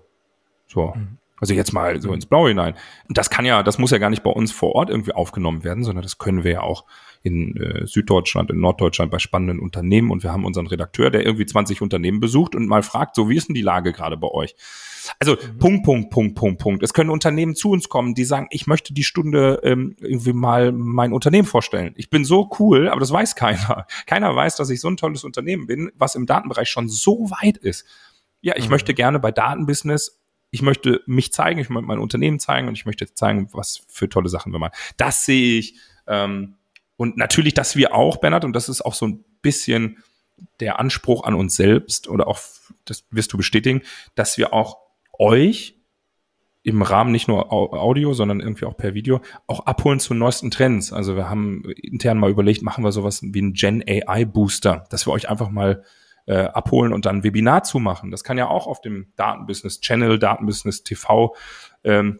So. 0.67 0.93
Mhm. 0.95 1.17
Also 1.39 1.53
jetzt 1.53 1.73
mal 1.73 2.01
so 2.01 2.13
ins 2.13 2.25
Blaue 2.25 2.49
hinein. 2.49 2.75
Das 3.07 3.29
kann 3.29 3.45
ja, 3.45 3.63
das 3.63 3.77
muss 3.77 3.91
ja 3.91 3.97
gar 3.97 4.09
nicht 4.09 4.23
bei 4.23 4.31
uns 4.31 4.51
vor 4.51 4.75
Ort 4.75 4.89
irgendwie 4.89 5.13
aufgenommen 5.13 5.63
werden, 5.63 5.83
sondern 5.83 6.03
das 6.03 6.17
können 6.17 6.43
wir 6.43 6.51
ja 6.51 6.61
auch 6.61 6.85
in 7.21 7.55
äh, 7.57 7.85
Süddeutschland, 7.85 8.49
in 8.49 8.59
Norddeutschland 8.59 9.11
bei 9.11 9.19
spannenden 9.19 9.59
Unternehmen 9.59 10.11
und 10.11 10.23
wir 10.23 10.31
haben 10.31 10.45
unseren 10.45 10.67
Redakteur, 10.67 11.09
der 11.09 11.25
irgendwie 11.25 11.45
20 11.45 11.81
Unternehmen 11.81 12.19
besucht 12.19 12.55
und 12.55 12.67
mal 12.67 12.83
fragt, 12.83 13.15
so 13.15 13.29
wie 13.29 13.35
ist 13.35 13.49
denn 13.49 13.55
die 13.55 13.61
Lage 13.61 13.91
gerade 13.91 14.15
bei 14.17 14.27
euch? 14.27 14.55
Also 15.19 15.33
mhm. 15.33 15.57
Punkt, 15.57 15.85
Punkt, 15.85 16.09
Punkt, 16.11 16.35
Punkt, 16.35 16.61
Punkt. 16.61 16.83
Es 16.83 16.93
können 16.93 17.09
Unternehmen 17.09 17.55
zu 17.55 17.71
uns 17.71 17.89
kommen, 17.89 18.15
die 18.15 18.23
sagen, 18.23 18.47
ich 18.51 18.67
möchte 18.67 18.93
die 18.93 19.03
Stunde 19.03 19.59
ähm, 19.63 19.95
irgendwie 19.99 20.33
mal 20.33 20.71
mein 20.71 21.13
Unternehmen 21.13 21.47
vorstellen. 21.47 21.93
Ich 21.97 22.09
bin 22.09 22.25
so 22.25 22.49
cool, 22.59 22.89
aber 22.89 22.99
das 22.99 23.11
weiß 23.11 23.35
keiner. 23.35 23.85
Keiner 24.05 24.35
weiß, 24.35 24.55
dass 24.55 24.69
ich 24.69 24.81
so 24.81 24.87
ein 24.87 24.97
tolles 24.97 25.23
Unternehmen 25.23 25.67
bin, 25.67 25.91
was 25.95 26.15
im 26.15 26.25
Datenbereich 26.25 26.69
schon 26.69 26.89
so 26.89 27.29
weit 27.31 27.57
ist. 27.57 27.85
Ja, 28.41 28.55
ich 28.55 28.65
mhm. 28.65 28.71
möchte 28.71 28.93
gerne 28.93 29.19
bei 29.19 29.31
Datenbusiness 29.31 30.18
ich 30.51 30.61
möchte 30.61 31.01
mich 31.05 31.31
zeigen, 31.31 31.59
ich 31.59 31.69
möchte 31.69 31.87
mein 31.87 31.99
Unternehmen 31.99 32.39
zeigen 32.39 32.67
und 32.67 32.75
ich 32.75 32.85
möchte 32.85 33.13
zeigen, 33.13 33.49
was 33.53 33.83
für 33.87 34.09
tolle 34.09 34.29
Sachen 34.29 34.51
wir 34.51 34.59
machen. 34.59 34.73
Das 34.97 35.25
sehe 35.25 35.59
ich. 35.59 35.75
Ähm, 36.07 36.55
und 36.97 37.17
natürlich, 37.17 37.53
dass 37.53 37.75
wir 37.75 37.93
auch, 37.93 38.17
Bernhard, 38.17 38.45
und 38.45 38.53
das 38.53 38.67
ist 38.67 38.81
auch 38.81 38.93
so 38.93 39.07
ein 39.07 39.23
bisschen 39.41 39.99
der 40.59 40.79
Anspruch 40.79 41.23
an 41.23 41.35
uns 41.35 41.55
selbst 41.55 42.07
oder 42.07 42.27
auch, 42.27 42.39
das 42.85 43.05
wirst 43.11 43.31
du 43.33 43.37
bestätigen, 43.37 43.81
dass 44.15 44.37
wir 44.37 44.53
auch 44.53 44.77
euch 45.17 45.75
im 46.63 46.81
Rahmen 46.81 47.11
nicht 47.11 47.27
nur 47.27 47.53
Audio, 47.53 48.13
sondern 48.13 48.41
irgendwie 48.41 48.65
auch 48.65 48.75
per 48.75 48.93
Video 48.93 49.21
auch 49.47 49.61
abholen 49.61 49.99
zu 49.99 50.13
neuesten 50.13 50.51
Trends. 50.51 50.91
Also 50.91 51.15
wir 51.15 51.29
haben 51.29 51.63
intern 51.81 52.17
mal 52.17 52.29
überlegt, 52.29 52.61
machen 52.61 52.83
wir 52.83 52.91
sowas 52.91 53.21
wie 53.23 53.39
einen 53.39 53.53
Gen 53.53 53.83
AI 53.87 54.25
Booster, 54.25 54.85
dass 54.89 55.07
wir 55.07 55.13
euch 55.13 55.29
einfach 55.29 55.49
mal 55.49 55.83
äh, 56.29 56.45
abholen 56.45 56.93
und 56.93 57.07
dann 57.07 57.17
ein 57.17 57.23
Webinar 57.23 57.63
zu 57.63 57.79
machen. 57.79 58.11
Das 58.11 58.23
kann 58.23 58.37
ja 58.37 58.47
auch 58.47 58.67
auf 58.67 58.81
dem 58.81 59.11
Datenbusiness 59.15 59.81
Channel, 59.81 60.19
Datenbusiness 60.19 60.83
TV 60.83 61.35
ähm, 61.83 62.19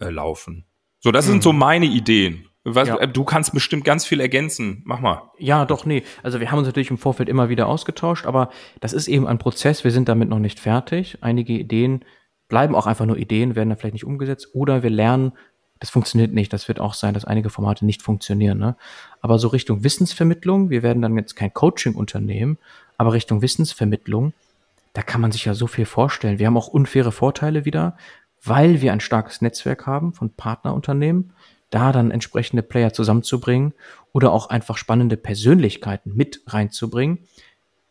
äh, 0.00 0.08
laufen. 0.08 0.64
So, 1.00 1.10
das 1.10 1.26
mhm. 1.26 1.32
sind 1.32 1.42
so 1.42 1.52
meine 1.52 1.86
Ideen. 1.86 2.46
Was, 2.62 2.86
ja. 2.86 2.96
Äh, 2.96 3.08
du 3.08 3.24
kannst 3.24 3.52
bestimmt 3.52 3.84
ganz 3.84 4.06
viel 4.06 4.20
ergänzen. 4.20 4.82
Mach 4.84 5.00
mal. 5.00 5.32
Ja, 5.36 5.64
doch, 5.64 5.84
nee. 5.84 6.04
Also 6.22 6.38
wir 6.38 6.52
haben 6.52 6.58
uns 6.60 6.68
natürlich 6.68 6.90
im 6.90 6.98
Vorfeld 6.98 7.28
immer 7.28 7.48
wieder 7.48 7.66
ausgetauscht, 7.66 8.24
aber 8.24 8.50
das 8.80 8.92
ist 8.92 9.08
eben 9.08 9.26
ein 9.26 9.38
Prozess. 9.38 9.82
Wir 9.82 9.90
sind 9.90 10.08
damit 10.08 10.28
noch 10.28 10.38
nicht 10.38 10.60
fertig. 10.60 11.18
Einige 11.20 11.54
Ideen 11.54 12.04
bleiben 12.48 12.76
auch 12.76 12.86
einfach 12.86 13.04
nur 13.04 13.18
Ideen, 13.18 13.56
werden 13.56 13.70
dann 13.70 13.78
vielleicht 13.78 13.94
nicht 13.94 14.06
umgesetzt. 14.06 14.50
Oder 14.54 14.84
wir 14.84 14.90
lernen, 14.90 15.32
das 15.80 15.90
funktioniert 15.90 16.32
nicht. 16.32 16.52
Das 16.52 16.68
wird 16.68 16.78
auch 16.78 16.94
sein, 16.94 17.14
dass 17.14 17.24
einige 17.24 17.50
Formate 17.50 17.84
nicht 17.84 18.00
funktionieren. 18.00 18.58
Ne? 18.58 18.76
Aber 19.20 19.40
so 19.40 19.48
Richtung 19.48 19.82
Wissensvermittlung, 19.82 20.70
wir 20.70 20.84
werden 20.84 21.02
dann 21.02 21.16
jetzt 21.18 21.34
kein 21.34 21.52
Coaching 21.52 21.96
unternehmen, 21.96 22.58
aber 22.96 23.12
Richtung 23.12 23.42
Wissensvermittlung, 23.42 24.32
da 24.92 25.02
kann 25.02 25.20
man 25.20 25.32
sich 25.32 25.44
ja 25.44 25.54
so 25.54 25.66
viel 25.66 25.86
vorstellen. 25.86 26.38
Wir 26.38 26.46
haben 26.46 26.56
auch 26.56 26.68
unfaire 26.68 27.12
Vorteile 27.12 27.64
wieder, 27.64 27.96
weil 28.42 28.80
wir 28.80 28.92
ein 28.92 29.00
starkes 29.00 29.40
Netzwerk 29.40 29.86
haben 29.86 30.12
von 30.12 30.30
Partnerunternehmen, 30.30 31.32
da 31.70 31.92
dann 31.92 32.10
entsprechende 32.10 32.62
Player 32.62 32.92
zusammenzubringen 32.92 33.74
oder 34.12 34.32
auch 34.32 34.50
einfach 34.50 34.76
spannende 34.76 35.16
Persönlichkeiten 35.16 36.14
mit 36.14 36.42
reinzubringen. 36.46 37.26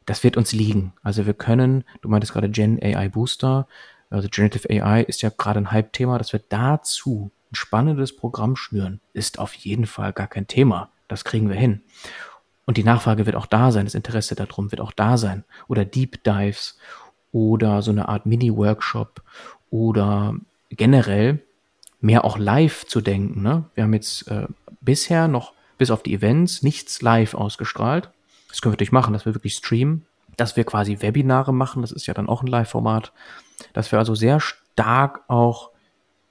Das 0.05 0.23
wird 0.23 0.37
uns 0.37 0.53
liegen. 0.53 0.93
Also 1.01 1.25
wir 1.25 1.33
können, 1.33 1.83
du 2.01 2.09
meintest 2.09 2.33
gerade 2.33 2.49
Gen 2.49 2.81
AI 2.81 3.09
Booster, 3.09 3.67
also 4.09 4.29
Generative 4.29 4.69
AI 4.69 5.01
ist 5.01 5.21
ja 5.21 5.31
gerade 5.35 5.59
ein 5.59 5.71
Hype-Thema, 5.71 6.17
dass 6.17 6.33
wir 6.33 6.41
dazu 6.47 7.31
ein 7.51 7.55
spannendes 7.55 8.15
Programm 8.15 8.55
schnüren, 8.55 9.01
ist 9.11 9.39
auf 9.39 9.53
jeden 9.55 9.87
Fall 9.87 10.13
gar 10.13 10.27
kein 10.27 10.47
Thema. 10.47 10.91
Das 11.07 11.25
kriegen 11.25 11.49
wir 11.49 11.55
hin. 11.55 11.81
Und 12.65 12.77
die 12.77 12.83
Nachfrage 12.83 13.25
wird 13.25 13.35
auch 13.35 13.45
da 13.45 13.71
sein, 13.71 13.85
das 13.85 13.95
Interesse 13.95 14.35
darum 14.35 14.71
wird 14.71 14.81
auch 14.81 14.93
da 14.93 15.17
sein. 15.17 15.43
Oder 15.67 15.85
Deep 15.85 16.23
Dives 16.23 16.77
oder 17.31 17.81
so 17.81 17.91
eine 17.91 18.07
Art 18.07 18.25
Mini-Workshop 18.25 19.21
oder 19.69 20.35
generell 20.69 21.39
mehr 21.99 22.25
auch 22.25 22.37
live 22.37 22.85
zu 22.85 23.01
denken. 23.01 23.41
Ne? 23.41 23.65
Wir 23.75 23.83
haben 23.83 23.93
jetzt 23.93 24.27
äh, 24.27 24.47
bisher 24.81 25.27
noch 25.27 25.53
bis 25.77 25.91
auf 25.91 26.03
die 26.03 26.13
Events 26.13 26.61
nichts 26.63 27.01
live 27.01 27.33
ausgestrahlt. 27.33 28.09
Das 28.49 28.61
können 28.61 28.71
wir 28.71 28.75
natürlich 28.75 28.91
machen, 28.91 29.13
dass 29.13 29.25
wir 29.25 29.33
wirklich 29.33 29.55
streamen, 29.55 30.05
dass 30.37 30.55
wir 30.55 30.63
quasi 30.63 31.01
Webinare 31.01 31.53
machen, 31.53 31.81
das 31.81 31.91
ist 31.91 32.05
ja 32.05 32.13
dann 32.13 32.29
auch 32.29 32.43
ein 32.43 32.47
Live-Format, 32.47 33.11
dass 33.73 33.91
wir 33.91 33.99
also 33.99 34.15
sehr 34.15 34.39
stark 34.39 35.21
auch 35.27 35.71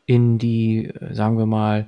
in 0.07 0.39
die, 0.39 0.87
äh, 0.87 1.15
sagen 1.15 1.39
wir 1.39 1.47
mal, 1.47 1.87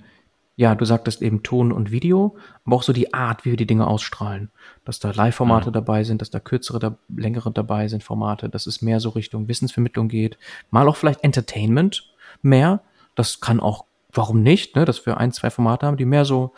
ja, 0.57 0.75
du 0.77 0.85
sagtest 0.85 1.21
eben 1.21 1.43
Ton 1.43 1.73
und 1.73 1.91
Video, 1.91 2.37
aber 2.65 2.77
auch 2.77 2.83
so 2.85 2.93
die 2.93 3.13
Art, 3.13 3.45
wie 3.45 3.51
wir 3.51 3.57
die 3.57 3.67
Dinge 3.67 3.89
ausstrahlen. 3.89 4.51
Dass 4.85 5.01
da 5.01 5.11
Live-Formate 5.11 5.71
mhm. 5.71 5.75
dabei 5.75 6.05
sind, 6.05 6.21
dass 6.21 6.31
da 6.31 6.39
kürzere, 6.39 6.79
da, 6.79 6.97
längere 7.15 7.51
dabei 7.51 7.89
sind 7.89 8.05
Formate, 8.05 8.49
dass 8.49 8.67
es 8.67 8.81
mehr 8.81 9.01
so 9.01 9.11
Richtung 9.11 9.49
Wissensvermittlung 9.49 10.09
geht. 10.09 10.39
Mal 10.71 10.89
auch 10.89 10.97
vielleicht 10.97 11.25
Entertainment 11.25 12.15
mehr. 12.43 12.83
Das 13.17 13.41
kann 13.41 13.59
auch, 13.59 13.85
warum 14.13 14.43
nicht, 14.43 14.77
ne, 14.77 14.85
dass 14.85 15.05
wir 15.07 15.19
ein, 15.19 15.33
zwei 15.33 15.51
Formate 15.51 15.87
haben, 15.87 15.97
die 15.97 16.05
mehr 16.05 16.25
so 16.25 16.53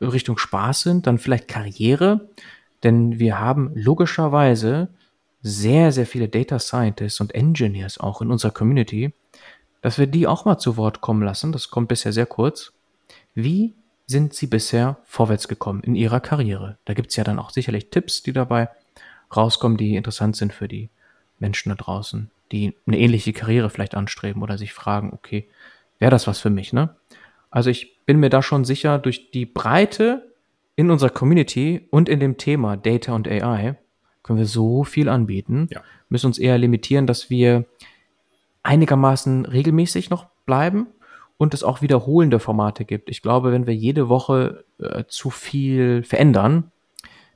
Richtung 0.00 0.38
Spaß 0.38 0.80
sind. 0.80 1.06
Dann 1.06 1.18
vielleicht 1.18 1.46
Karriere, 1.46 2.30
denn 2.84 3.18
wir 3.18 3.38
haben 3.38 3.70
logischerweise 3.74 4.88
sehr, 5.42 5.92
sehr 5.92 6.06
viele 6.06 6.28
Data 6.28 6.58
Scientists 6.58 7.20
und 7.20 7.34
Engineers 7.34 7.98
auch 7.98 8.22
in 8.22 8.30
unserer 8.30 8.52
Community, 8.52 9.12
dass 9.82 9.98
wir 9.98 10.06
die 10.06 10.26
auch 10.26 10.46
mal 10.46 10.56
zu 10.56 10.78
Wort 10.78 11.02
kommen 11.02 11.22
lassen. 11.22 11.52
Das 11.52 11.68
kommt 11.68 11.88
bisher 11.88 12.14
sehr 12.14 12.26
kurz 12.26 12.72
wie 13.36 13.74
sind 14.06 14.34
Sie 14.34 14.46
bisher 14.46 14.96
vorwärts 15.04 15.46
gekommen 15.46 15.82
in 15.82 15.94
Ihrer 15.94 16.20
Karriere? 16.20 16.78
Da 16.84 16.94
gibt 16.94 17.10
es 17.10 17.16
ja 17.16 17.22
dann 17.22 17.38
auch 17.38 17.50
sicherlich 17.50 17.90
Tipps, 17.90 18.22
die 18.22 18.32
dabei 18.32 18.68
rauskommen, 19.34 19.76
die 19.76 19.94
interessant 19.94 20.36
sind 20.36 20.52
für 20.52 20.68
die 20.68 20.88
Menschen 21.38 21.68
da 21.68 21.74
draußen, 21.74 22.30
die 22.50 22.74
eine 22.86 22.98
ähnliche 22.98 23.32
Karriere 23.32 23.68
vielleicht 23.68 23.94
anstreben 23.94 24.42
oder 24.42 24.56
sich 24.56 24.72
fragen, 24.72 25.12
okay, 25.12 25.48
wäre 25.98 26.10
das 26.10 26.26
was 26.26 26.40
für 26.40 26.50
mich, 26.50 26.72
ne? 26.72 26.96
Also 27.50 27.70
ich 27.70 28.04
bin 28.06 28.18
mir 28.18 28.30
da 28.30 28.42
schon 28.42 28.64
sicher, 28.64 28.98
durch 28.98 29.30
die 29.30 29.46
Breite 29.46 30.32
in 30.74 30.90
unserer 30.90 31.10
Community 31.10 31.86
und 31.90 32.08
in 32.08 32.20
dem 32.20 32.38
Thema 32.38 32.76
Data 32.76 33.14
und 33.14 33.28
AI 33.28 33.76
können 34.22 34.38
wir 34.38 34.46
so 34.46 34.84
viel 34.84 35.08
anbieten, 35.08 35.68
ja. 35.70 35.82
müssen 36.08 36.26
uns 36.26 36.38
eher 36.38 36.58
limitieren, 36.58 37.06
dass 37.06 37.30
wir 37.30 37.64
einigermaßen 38.62 39.46
regelmäßig 39.46 40.10
noch 40.10 40.26
bleiben, 40.44 40.88
und 41.38 41.54
es 41.54 41.62
auch 41.62 41.82
wiederholende 41.82 42.38
Formate 42.38 42.84
gibt. 42.84 43.10
Ich 43.10 43.22
glaube, 43.22 43.52
wenn 43.52 43.66
wir 43.66 43.74
jede 43.74 44.08
Woche 44.08 44.64
äh, 44.78 45.04
zu 45.08 45.30
viel 45.30 46.02
verändern, 46.02 46.72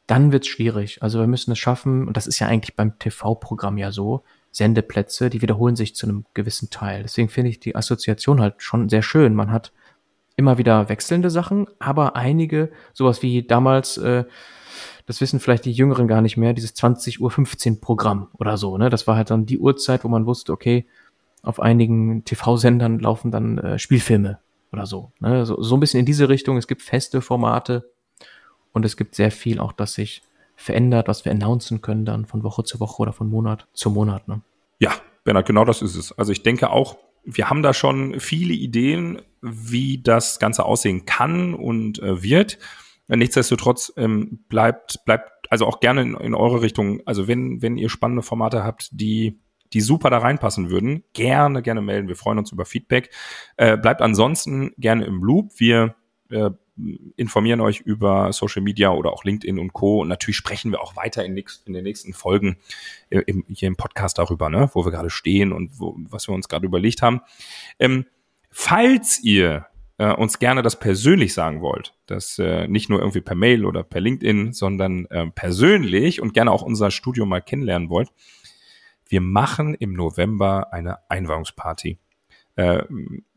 dann 0.06 0.32
wird 0.32 0.44
es 0.44 0.48
schwierig. 0.48 1.02
Also 1.02 1.20
wir 1.20 1.26
müssen 1.26 1.52
es 1.52 1.58
schaffen, 1.58 2.08
und 2.08 2.16
das 2.16 2.26
ist 2.26 2.38
ja 2.38 2.46
eigentlich 2.46 2.76
beim 2.76 2.98
TV-Programm 2.98 3.78
ja 3.78 3.92
so, 3.92 4.24
Sendeplätze, 4.52 5.30
die 5.30 5.42
wiederholen 5.42 5.76
sich 5.76 5.94
zu 5.94 6.06
einem 6.06 6.24
gewissen 6.34 6.70
Teil. 6.70 7.02
Deswegen 7.02 7.28
finde 7.28 7.50
ich 7.50 7.60
die 7.60 7.76
Assoziation 7.76 8.40
halt 8.40 8.56
schon 8.58 8.88
sehr 8.88 9.02
schön. 9.02 9.34
Man 9.34 9.52
hat 9.52 9.72
immer 10.36 10.58
wieder 10.58 10.88
wechselnde 10.88 11.30
Sachen, 11.30 11.68
aber 11.78 12.16
einige, 12.16 12.72
sowas 12.92 13.22
wie 13.22 13.42
damals, 13.46 13.98
äh, 13.98 14.24
das 15.06 15.20
wissen 15.20 15.38
vielleicht 15.38 15.66
die 15.66 15.72
Jüngeren 15.72 16.08
gar 16.08 16.22
nicht 16.22 16.36
mehr, 16.36 16.52
dieses 16.52 16.74
20 16.74 17.20
Uhr 17.20 17.30
15 17.30 17.80
Programm 17.80 18.28
oder 18.38 18.56
so, 18.56 18.76
ne? 18.78 18.90
Das 18.90 19.06
war 19.06 19.16
halt 19.16 19.30
dann 19.30 19.46
die 19.46 19.58
Uhrzeit, 19.58 20.02
wo 20.02 20.08
man 20.08 20.26
wusste, 20.26 20.52
okay, 20.52 20.86
auf 21.42 21.60
einigen 21.60 22.24
TV-Sendern 22.24 22.98
laufen 22.98 23.30
dann 23.30 23.58
äh, 23.58 23.78
Spielfilme 23.78 24.38
oder 24.72 24.86
so, 24.86 25.12
ne? 25.20 25.44
so. 25.46 25.60
So 25.62 25.76
ein 25.76 25.80
bisschen 25.80 26.00
in 26.00 26.06
diese 26.06 26.28
Richtung. 26.28 26.56
Es 26.56 26.66
gibt 26.66 26.82
feste 26.82 27.22
Formate 27.22 27.90
und 28.72 28.84
es 28.84 28.96
gibt 28.96 29.14
sehr 29.14 29.30
viel 29.30 29.58
auch, 29.58 29.72
das 29.72 29.94
sich 29.94 30.22
verändert, 30.56 31.08
was 31.08 31.24
wir 31.24 31.32
announcen 31.32 31.80
können 31.80 32.04
dann 32.04 32.26
von 32.26 32.42
Woche 32.42 32.64
zu 32.64 32.80
Woche 32.80 33.00
oder 33.00 33.12
von 33.12 33.30
Monat 33.30 33.66
zu 33.72 33.90
Monat. 33.90 34.28
Ne? 34.28 34.42
Ja, 34.78 34.92
Bernhard, 35.24 35.46
genau 35.46 35.64
das 35.64 35.80
ist 35.82 35.96
es. 35.96 36.12
Also 36.12 36.32
ich 36.32 36.42
denke 36.42 36.70
auch, 36.70 36.98
wir 37.24 37.48
haben 37.50 37.62
da 37.62 37.74
schon 37.74 38.20
viele 38.20 38.52
Ideen, 38.52 39.22
wie 39.40 40.02
das 40.02 40.38
Ganze 40.38 40.64
aussehen 40.64 41.06
kann 41.06 41.54
und 41.54 41.98
äh, 42.00 42.22
wird. 42.22 42.58
Nichtsdestotrotz 43.08 43.92
ähm, 43.96 44.44
bleibt, 44.48 45.04
bleibt 45.04 45.30
also 45.50 45.66
auch 45.66 45.80
gerne 45.80 46.02
in, 46.02 46.14
in 46.14 46.34
eure 46.34 46.62
Richtung. 46.62 47.02
Also 47.06 47.26
wenn, 47.26 47.60
wenn 47.60 47.76
ihr 47.76 47.88
spannende 47.88 48.22
Formate 48.22 48.62
habt, 48.62 48.88
die 48.92 49.40
die 49.72 49.80
super 49.80 50.10
da 50.10 50.18
reinpassen 50.18 50.70
würden, 50.70 51.04
gerne, 51.12 51.62
gerne 51.62 51.80
melden. 51.80 52.08
Wir 52.08 52.16
freuen 52.16 52.38
uns 52.38 52.52
über 52.52 52.64
Feedback. 52.64 53.10
Äh, 53.56 53.76
bleibt 53.76 54.02
ansonsten 54.02 54.72
gerne 54.78 55.04
im 55.04 55.22
Loop. 55.22 55.52
Wir 55.58 55.94
äh, 56.30 56.50
informieren 57.16 57.60
euch 57.60 57.80
über 57.80 58.32
Social 58.32 58.62
Media 58.62 58.90
oder 58.90 59.12
auch 59.12 59.24
LinkedIn 59.24 59.58
und 59.58 59.72
Co. 59.72 60.00
Und 60.00 60.08
natürlich 60.08 60.36
sprechen 60.36 60.70
wir 60.70 60.80
auch 60.80 60.96
weiter 60.96 61.24
in, 61.24 61.36
in 61.36 61.72
den 61.72 61.84
nächsten 61.84 62.12
Folgen 62.12 62.56
äh, 63.10 63.20
im, 63.26 63.44
hier 63.48 63.68
im 63.68 63.76
Podcast 63.76 64.18
darüber, 64.18 64.48
ne, 64.48 64.70
wo 64.72 64.84
wir 64.84 64.92
gerade 64.92 65.10
stehen 65.10 65.52
und 65.52 65.78
wo, 65.78 65.96
was 66.08 66.28
wir 66.28 66.34
uns 66.34 66.48
gerade 66.48 66.66
überlegt 66.66 67.02
haben. 67.02 67.20
Ähm, 67.78 68.06
falls 68.50 69.22
ihr 69.22 69.66
äh, 69.98 70.12
uns 70.12 70.38
gerne 70.38 70.62
das 70.62 70.78
persönlich 70.78 71.34
sagen 71.34 71.60
wollt, 71.60 71.94
das 72.06 72.38
äh, 72.38 72.66
nicht 72.66 72.88
nur 72.88 73.00
irgendwie 73.00 73.20
per 73.20 73.36
Mail 73.36 73.64
oder 73.64 73.82
per 73.82 74.00
LinkedIn, 74.00 74.52
sondern 74.52 75.06
äh, 75.06 75.26
persönlich 75.26 76.22
und 76.22 76.32
gerne 76.32 76.50
auch 76.50 76.62
unser 76.62 76.90
Studio 76.90 77.26
mal 77.26 77.40
kennenlernen 77.40 77.90
wollt, 77.90 78.08
wir 79.10 79.20
machen 79.20 79.74
im 79.74 79.92
November 79.92 80.72
eine 80.72 80.98
Einweihungsparty. 81.10 81.98
Äh, 82.56 82.84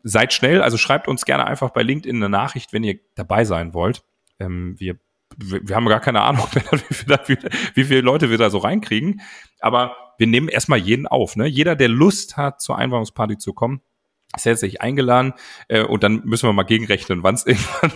seid 0.03 0.33
schnell, 0.33 0.61
also 0.61 0.77
schreibt 0.77 1.07
uns 1.07 1.25
gerne 1.25 1.45
einfach 1.45 1.71
bei 1.71 1.81
LinkedIn 1.81 2.15
eine 2.15 2.29
Nachricht, 2.29 2.73
wenn 2.73 2.83
ihr 2.83 2.99
dabei 3.15 3.43
sein 3.43 3.73
wollt. 3.73 4.03
Ähm, 4.39 4.75
wir, 4.79 4.99
wir 5.37 5.75
haben 5.75 5.87
gar 5.87 5.99
keine 5.99 6.21
Ahnung, 6.21 6.45
wie, 7.25 7.37
wie 7.73 7.83
viele 7.83 8.01
Leute 8.01 8.29
wir 8.29 8.37
da 8.37 8.49
so 8.49 8.59
reinkriegen. 8.59 9.21
Aber 9.59 9.95
wir 10.17 10.27
nehmen 10.27 10.47
erstmal 10.47 10.79
jeden 10.79 11.07
auf. 11.07 11.35
Ne? 11.35 11.47
Jeder, 11.47 11.75
der 11.75 11.89
Lust 11.89 12.37
hat, 12.37 12.61
zur 12.61 12.77
Einweihungsparty 12.77 13.37
zu 13.37 13.53
kommen, 13.53 13.81
ist 14.35 14.45
herzlich 14.45 14.81
eingeladen 14.81 15.33
äh, 15.67 15.83
und 15.83 16.03
dann 16.03 16.21
müssen 16.25 16.47
wir 16.47 16.53
mal 16.53 16.63
gegenrechnen, 16.63 17.23
wann 17.23 17.35
es 17.35 17.45
irgendwann, 17.45 17.91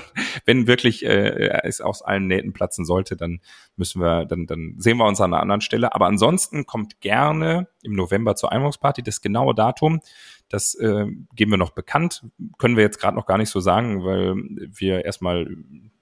wenn 0.46 0.68
wirklich 0.68 1.06
äh, 1.06 1.64
es 1.64 1.82
aus 1.82 2.02
allen 2.02 2.28
Nähten 2.28 2.54
platzen 2.54 2.86
sollte, 2.86 3.16
dann 3.16 3.40
müssen 3.76 4.02
wir, 4.02 4.26
dann, 4.26 4.46
dann 4.46 4.76
sehen 4.78 4.98
wir 4.98 5.06
uns 5.06 5.22
an 5.22 5.34
einer 5.34 5.42
anderen 5.42 5.62
Stelle. 5.62 5.94
Aber 5.96 6.08
ansonsten 6.08 6.66
kommt 6.66 7.02
gerne 7.02 7.68
im 7.84 7.94
November 7.94 8.36
zur 8.36 8.52
Einweihungsparty. 8.52 9.04
Das 9.04 9.22
genaue 9.22 9.56
Datum, 9.56 10.02
Das 10.50 10.76
äh, 10.76 11.08
geben 11.36 11.52
wir 11.52 11.58
noch 11.58 11.72
bekannt. 11.72 12.26
Können 12.58 12.78
wir 12.78 12.84
jetzt 12.84 13.00
gerade 13.00 13.16
noch 13.16 13.26
gar 13.26 13.38
nicht 13.38 13.50
so 13.50 13.60
sagen, 13.60 14.04
weil 14.04 14.36
wir 14.78 15.06
erstmal 15.06 15.48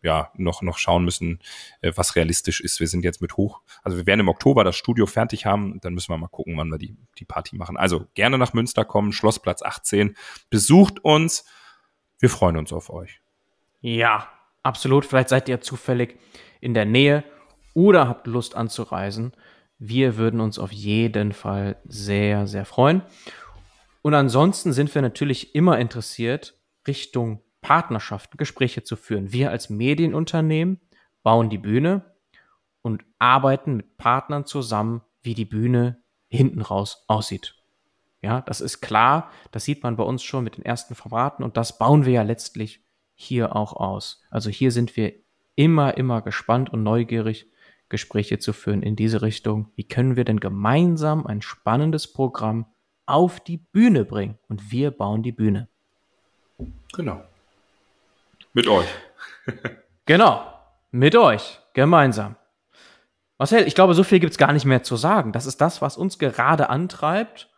ja 0.05 0.31
noch 0.35 0.61
noch 0.61 0.77
schauen 0.77 1.03
müssen, 1.03 1.39
äh, 1.81 1.91
was 1.95 2.15
realistisch 2.15 2.61
ist. 2.61 2.79
Wir 2.79 2.87
sind 2.87 3.03
jetzt 3.03 3.21
mit 3.21 3.37
hoch, 3.37 3.61
also 3.83 3.97
wir 3.97 4.05
werden 4.05 4.21
im 4.21 4.29
Oktober 4.29 4.63
das 4.63 4.75
Studio 4.75 5.05
fertig 5.05 5.45
haben. 5.45 5.79
Dann 5.81 5.93
müssen 5.93 6.09
wir 6.09 6.17
mal 6.17 6.27
gucken, 6.27 6.57
wann 6.57 6.69
wir 6.69 6.77
die 6.77 6.95
die 7.17 7.25
Party 7.25 7.55
machen. 7.55 7.77
Also 7.77 8.07
gerne 8.13 8.37
nach 8.37 8.53
Münster 8.53 8.85
kommen, 8.85 9.11
Schlossplatz 9.11 9.61
18. 9.61 10.15
Besucht 10.49 11.03
uns. 11.03 11.45
Wir 12.19 12.29
freuen 12.29 12.57
uns 12.57 12.71
auf 12.71 12.89
euch. 12.89 13.19
Ja, 13.81 14.27
absolut. 14.63 15.05
Vielleicht 15.05 15.29
seid 15.29 15.49
ihr 15.49 15.61
zufällig 15.61 16.17
in 16.61 16.73
der 16.73 16.85
Nähe 16.85 17.23
oder 17.73 18.07
habt 18.07 18.25
Lust 18.25 18.55
anzureisen. 18.55 19.33
Wir 19.77 20.17
würden 20.17 20.39
uns 20.39 20.57
auf 20.57 20.71
jeden 20.71 21.33
Fall 21.33 21.77
sehr, 21.85 22.47
sehr 22.47 22.65
freuen. 22.65 23.01
Und 24.01 24.13
ansonsten 24.13 24.71
sind 24.71 24.93
wir 24.95 25.01
natürlich 25.01 25.55
immer 25.55 25.77
interessiert, 25.77 26.57
Richtung 26.87 27.41
Partnerschaften, 27.65 28.37
Gespräche 28.37 28.83
zu 28.83 28.95
führen. 28.95 29.33
Wir 29.33 29.49
als 29.49 29.71
Medienunternehmen 29.71 30.79
bauen 31.23 31.49
die 31.49 31.57
Bühne 31.57 32.13
und 32.83 33.03
arbeiten 33.17 33.77
mit 33.77 33.97
Partnern 33.97 34.45
zusammen, 34.45 35.01
wie 35.23 35.33
die 35.33 35.45
Bühne 35.45 35.97
hinten 36.27 36.61
raus 36.61 37.05
aussieht. 37.07 37.55
Ja, 38.21 38.41
das 38.41 38.61
ist 38.61 38.81
klar. 38.81 39.31
Das 39.51 39.65
sieht 39.65 39.81
man 39.81 39.95
bei 39.95 40.03
uns 40.03 40.21
schon 40.21 40.43
mit 40.43 40.57
den 40.57 40.63
ersten 40.63 40.93
Formaten 40.93 41.43
und 41.43 41.57
das 41.57 41.79
bauen 41.79 42.05
wir 42.05 42.13
ja 42.13 42.21
letztlich 42.21 42.85
hier 43.15 43.55
auch 43.55 43.73
aus. 43.73 44.21
Also 44.29 44.51
hier 44.51 44.71
sind 44.71 44.95
wir 44.95 45.13
immer, 45.55 45.97
immer 45.97 46.21
gespannt 46.21 46.71
und 46.71 46.83
neugierig, 46.83 47.49
Gespräche 47.89 48.37
zu 48.37 48.53
führen 48.53 48.83
in 48.83 48.95
diese 48.95 49.23
Richtung. 49.23 49.71
Wie 49.75 49.87
können 49.87 50.17
wir 50.17 50.23
denn 50.23 50.39
gemeinsam 50.39 51.25
ein 51.25 51.41
spannendes 51.41 52.13
Programm 52.13 52.67
auf 53.07 53.39
die 53.39 53.57
Bühne 53.57 54.05
bringen? 54.05 54.37
Und 54.49 54.71
wir 54.71 54.91
bauen 54.91 55.23
die 55.23 55.31
Bühne. 55.31 55.67
Genau. 56.93 57.23
Mit 58.55 58.69
euch. 58.69 58.87
genau. 60.05 60.49
Mit 60.89 61.13
euch. 61.17 61.59
Gemeinsam. 61.73 62.37
Marcel, 63.37 63.67
ich 63.67 63.75
glaube, 63.75 63.93
so 63.93 64.03
viel 64.03 64.21
gibt 64.21 64.31
es 64.31 64.37
gar 64.37 64.53
nicht 64.53 64.63
mehr 64.63 64.81
zu 64.81 64.95
sagen. 64.95 65.33
Das 65.33 65.45
ist 65.45 65.59
das, 65.59 65.81
was 65.81 65.97
uns 65.97 66.19
gerade 66.19 66.69
antreibt. 66.69 67.49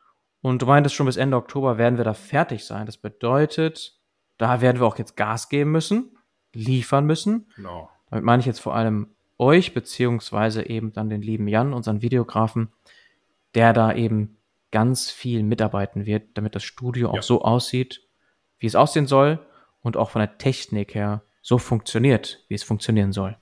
Und 0.41 0.63
du 0.63 0.65
meintest 0.65 0.95
schon, 0.95 1.05
bis 1.05 1.17
Ende 1.17 1.37
Oktober 1.37 1.77
werden 1.77 1.97
wir 1.97 2.03
da 2.03 2.15
fertig 2.15 2.65
sein. 2.65 2.87
Das 2.87 2.97
bedeutet, 2.97 3.95
da 4.39 4.59
werden 4.59 4.79
wir 4.79 4.87
auch 4.87 4.97
jetzt 4.97 5.15
Gas 5.15 5.49
geben 5.49 5.71
müssen, 5.71 6.17
liefern 6.51 7.05
müssen. 7.05 7.47
Genau. 7.55 7.91
Damit 8.09 8.25
meine 8.25 8.39
ich 8.39 8.47
jetzt 8.47 8.59
vor 8.59 8.75
allem 8.75 9.13
euch, 9.37 9.75
beziehungsweise 9.75 10.67
eben 10.67 10.93
dann 10.93 11.11
den 11.11 11.21
lieben 11.21 11.47
Jan, 11.47 11.73
unseren 11.73 12.01
Videografen, 12.01 12.73
der 13.53 13.71
da 13.71 13.93
eben 13.93 14.37
ganz 14.71 15.11
viel 15.11 15.43
mitarbeiten 15.43 16.07
wird, 16.07 16.29
damit 16.33 16.55
das 16.55 16.63
Studio 16.63 17.11
auch 17.11 17.17
ja. 17.17 17.21
so 17.21 17.43
aussieht, 17.43 18.01
wie 18.57 18.65
es 18.65 18.75
aussehen 18.75 19.05
soll 19.05 19.46
und 19.87 19.97
auch 19.97 20.11
von 20.11 20.19
der 20.19 20.37
Technik 20.37 20.93
her 20.93 21.23
so 21.41 21.57
funktioniert, 21.57 22.43
wie 22.49 22.55
es 22.55 22.63
funktionieren 22.63 23.13
soll. 23.13 23.37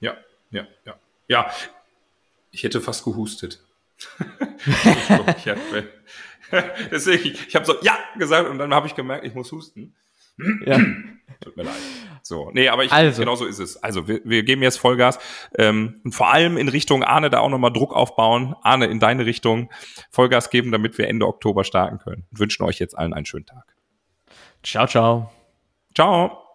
Ja, 0.00 0.16
ja, 0.50 0.66
ja. 0.86 0.94
Ja, 1.28 1.50
ich 2.50 2.62
hätte 2.62 2.80
fast 2.80 3.04
gehustet. 3.04 3.62
ich 3.98 5.06
glaub, 5.06 5.28
ich 5.36 6.88
deswegen, 6.90 7.36
ich 7.46 7.54
habe 7.54 7.66
so 7.66 7.74
ja 7.82 7.98
gesagt 8.16 8.48
und 8.48 8.58
dann 8.58 8.72
habe 8.72 8.86
ich 8.86 8.94
gemerkt, 8.94 9.26
ich 9.26 9.34
muss 9.34 9.52
husten. 9.52 9.94
Ja. 10.64 10.78
Tut 11.40 11.56
mir 11.56 11.64
leid. 11.64 11.74
So, 12.22 12.50
nee, 12.52 12.68
aber 12.68 12.84
ich, 12.84 12.92
also. 12.92 13.20
genau 13.20 13.34
so 13.34 13.44
ist 13.44 13.58
es. 13.58 13.82
Also 13.82 14.08
wir, 14.08 14.20
wir 14.24 14.42
geben 14.42 14.62
jetzt 14.62 14.78
Vollgas 14.78 15.18
ähm, 15.58 16.00
und 16.04 16.14
vor 16.14 16.32
allem 16.32 16.56
in 16.56 16.68
Richtung 16.68 17.02
Arne 17.02 17.28
da 17.28 17.40
auch 17.40 17.48
nochmal 17.48 17.72
Druck 17.72 17.92
aufbauen. 17.92 18.54
Arne, 18.62 18.86
in 18.86 19.00
deine 19.00 19.26
Richtung 19.26 19.70
Vollgas 20.10 20.50
geben, 20.50 20.70
damit 20.70 20.96
wir 20.98 21.08
Ende 21.08 21.26
Oktober 21.26 21.64
starten 21.64 21.98
können. 21.98 22.26
Und 22.30 22.38
wünschen 22.38 22.64
euch 22.64 22.78
jetzt 22.78 22.96
allen 22.96 23.14
einen 23.14 23.26
schönen 23.26 23.46
Tag. 23.46 23.64
Ciao, 24.62 24.86
ciao. 24.86 25.30
Ciao. 25.94 26.49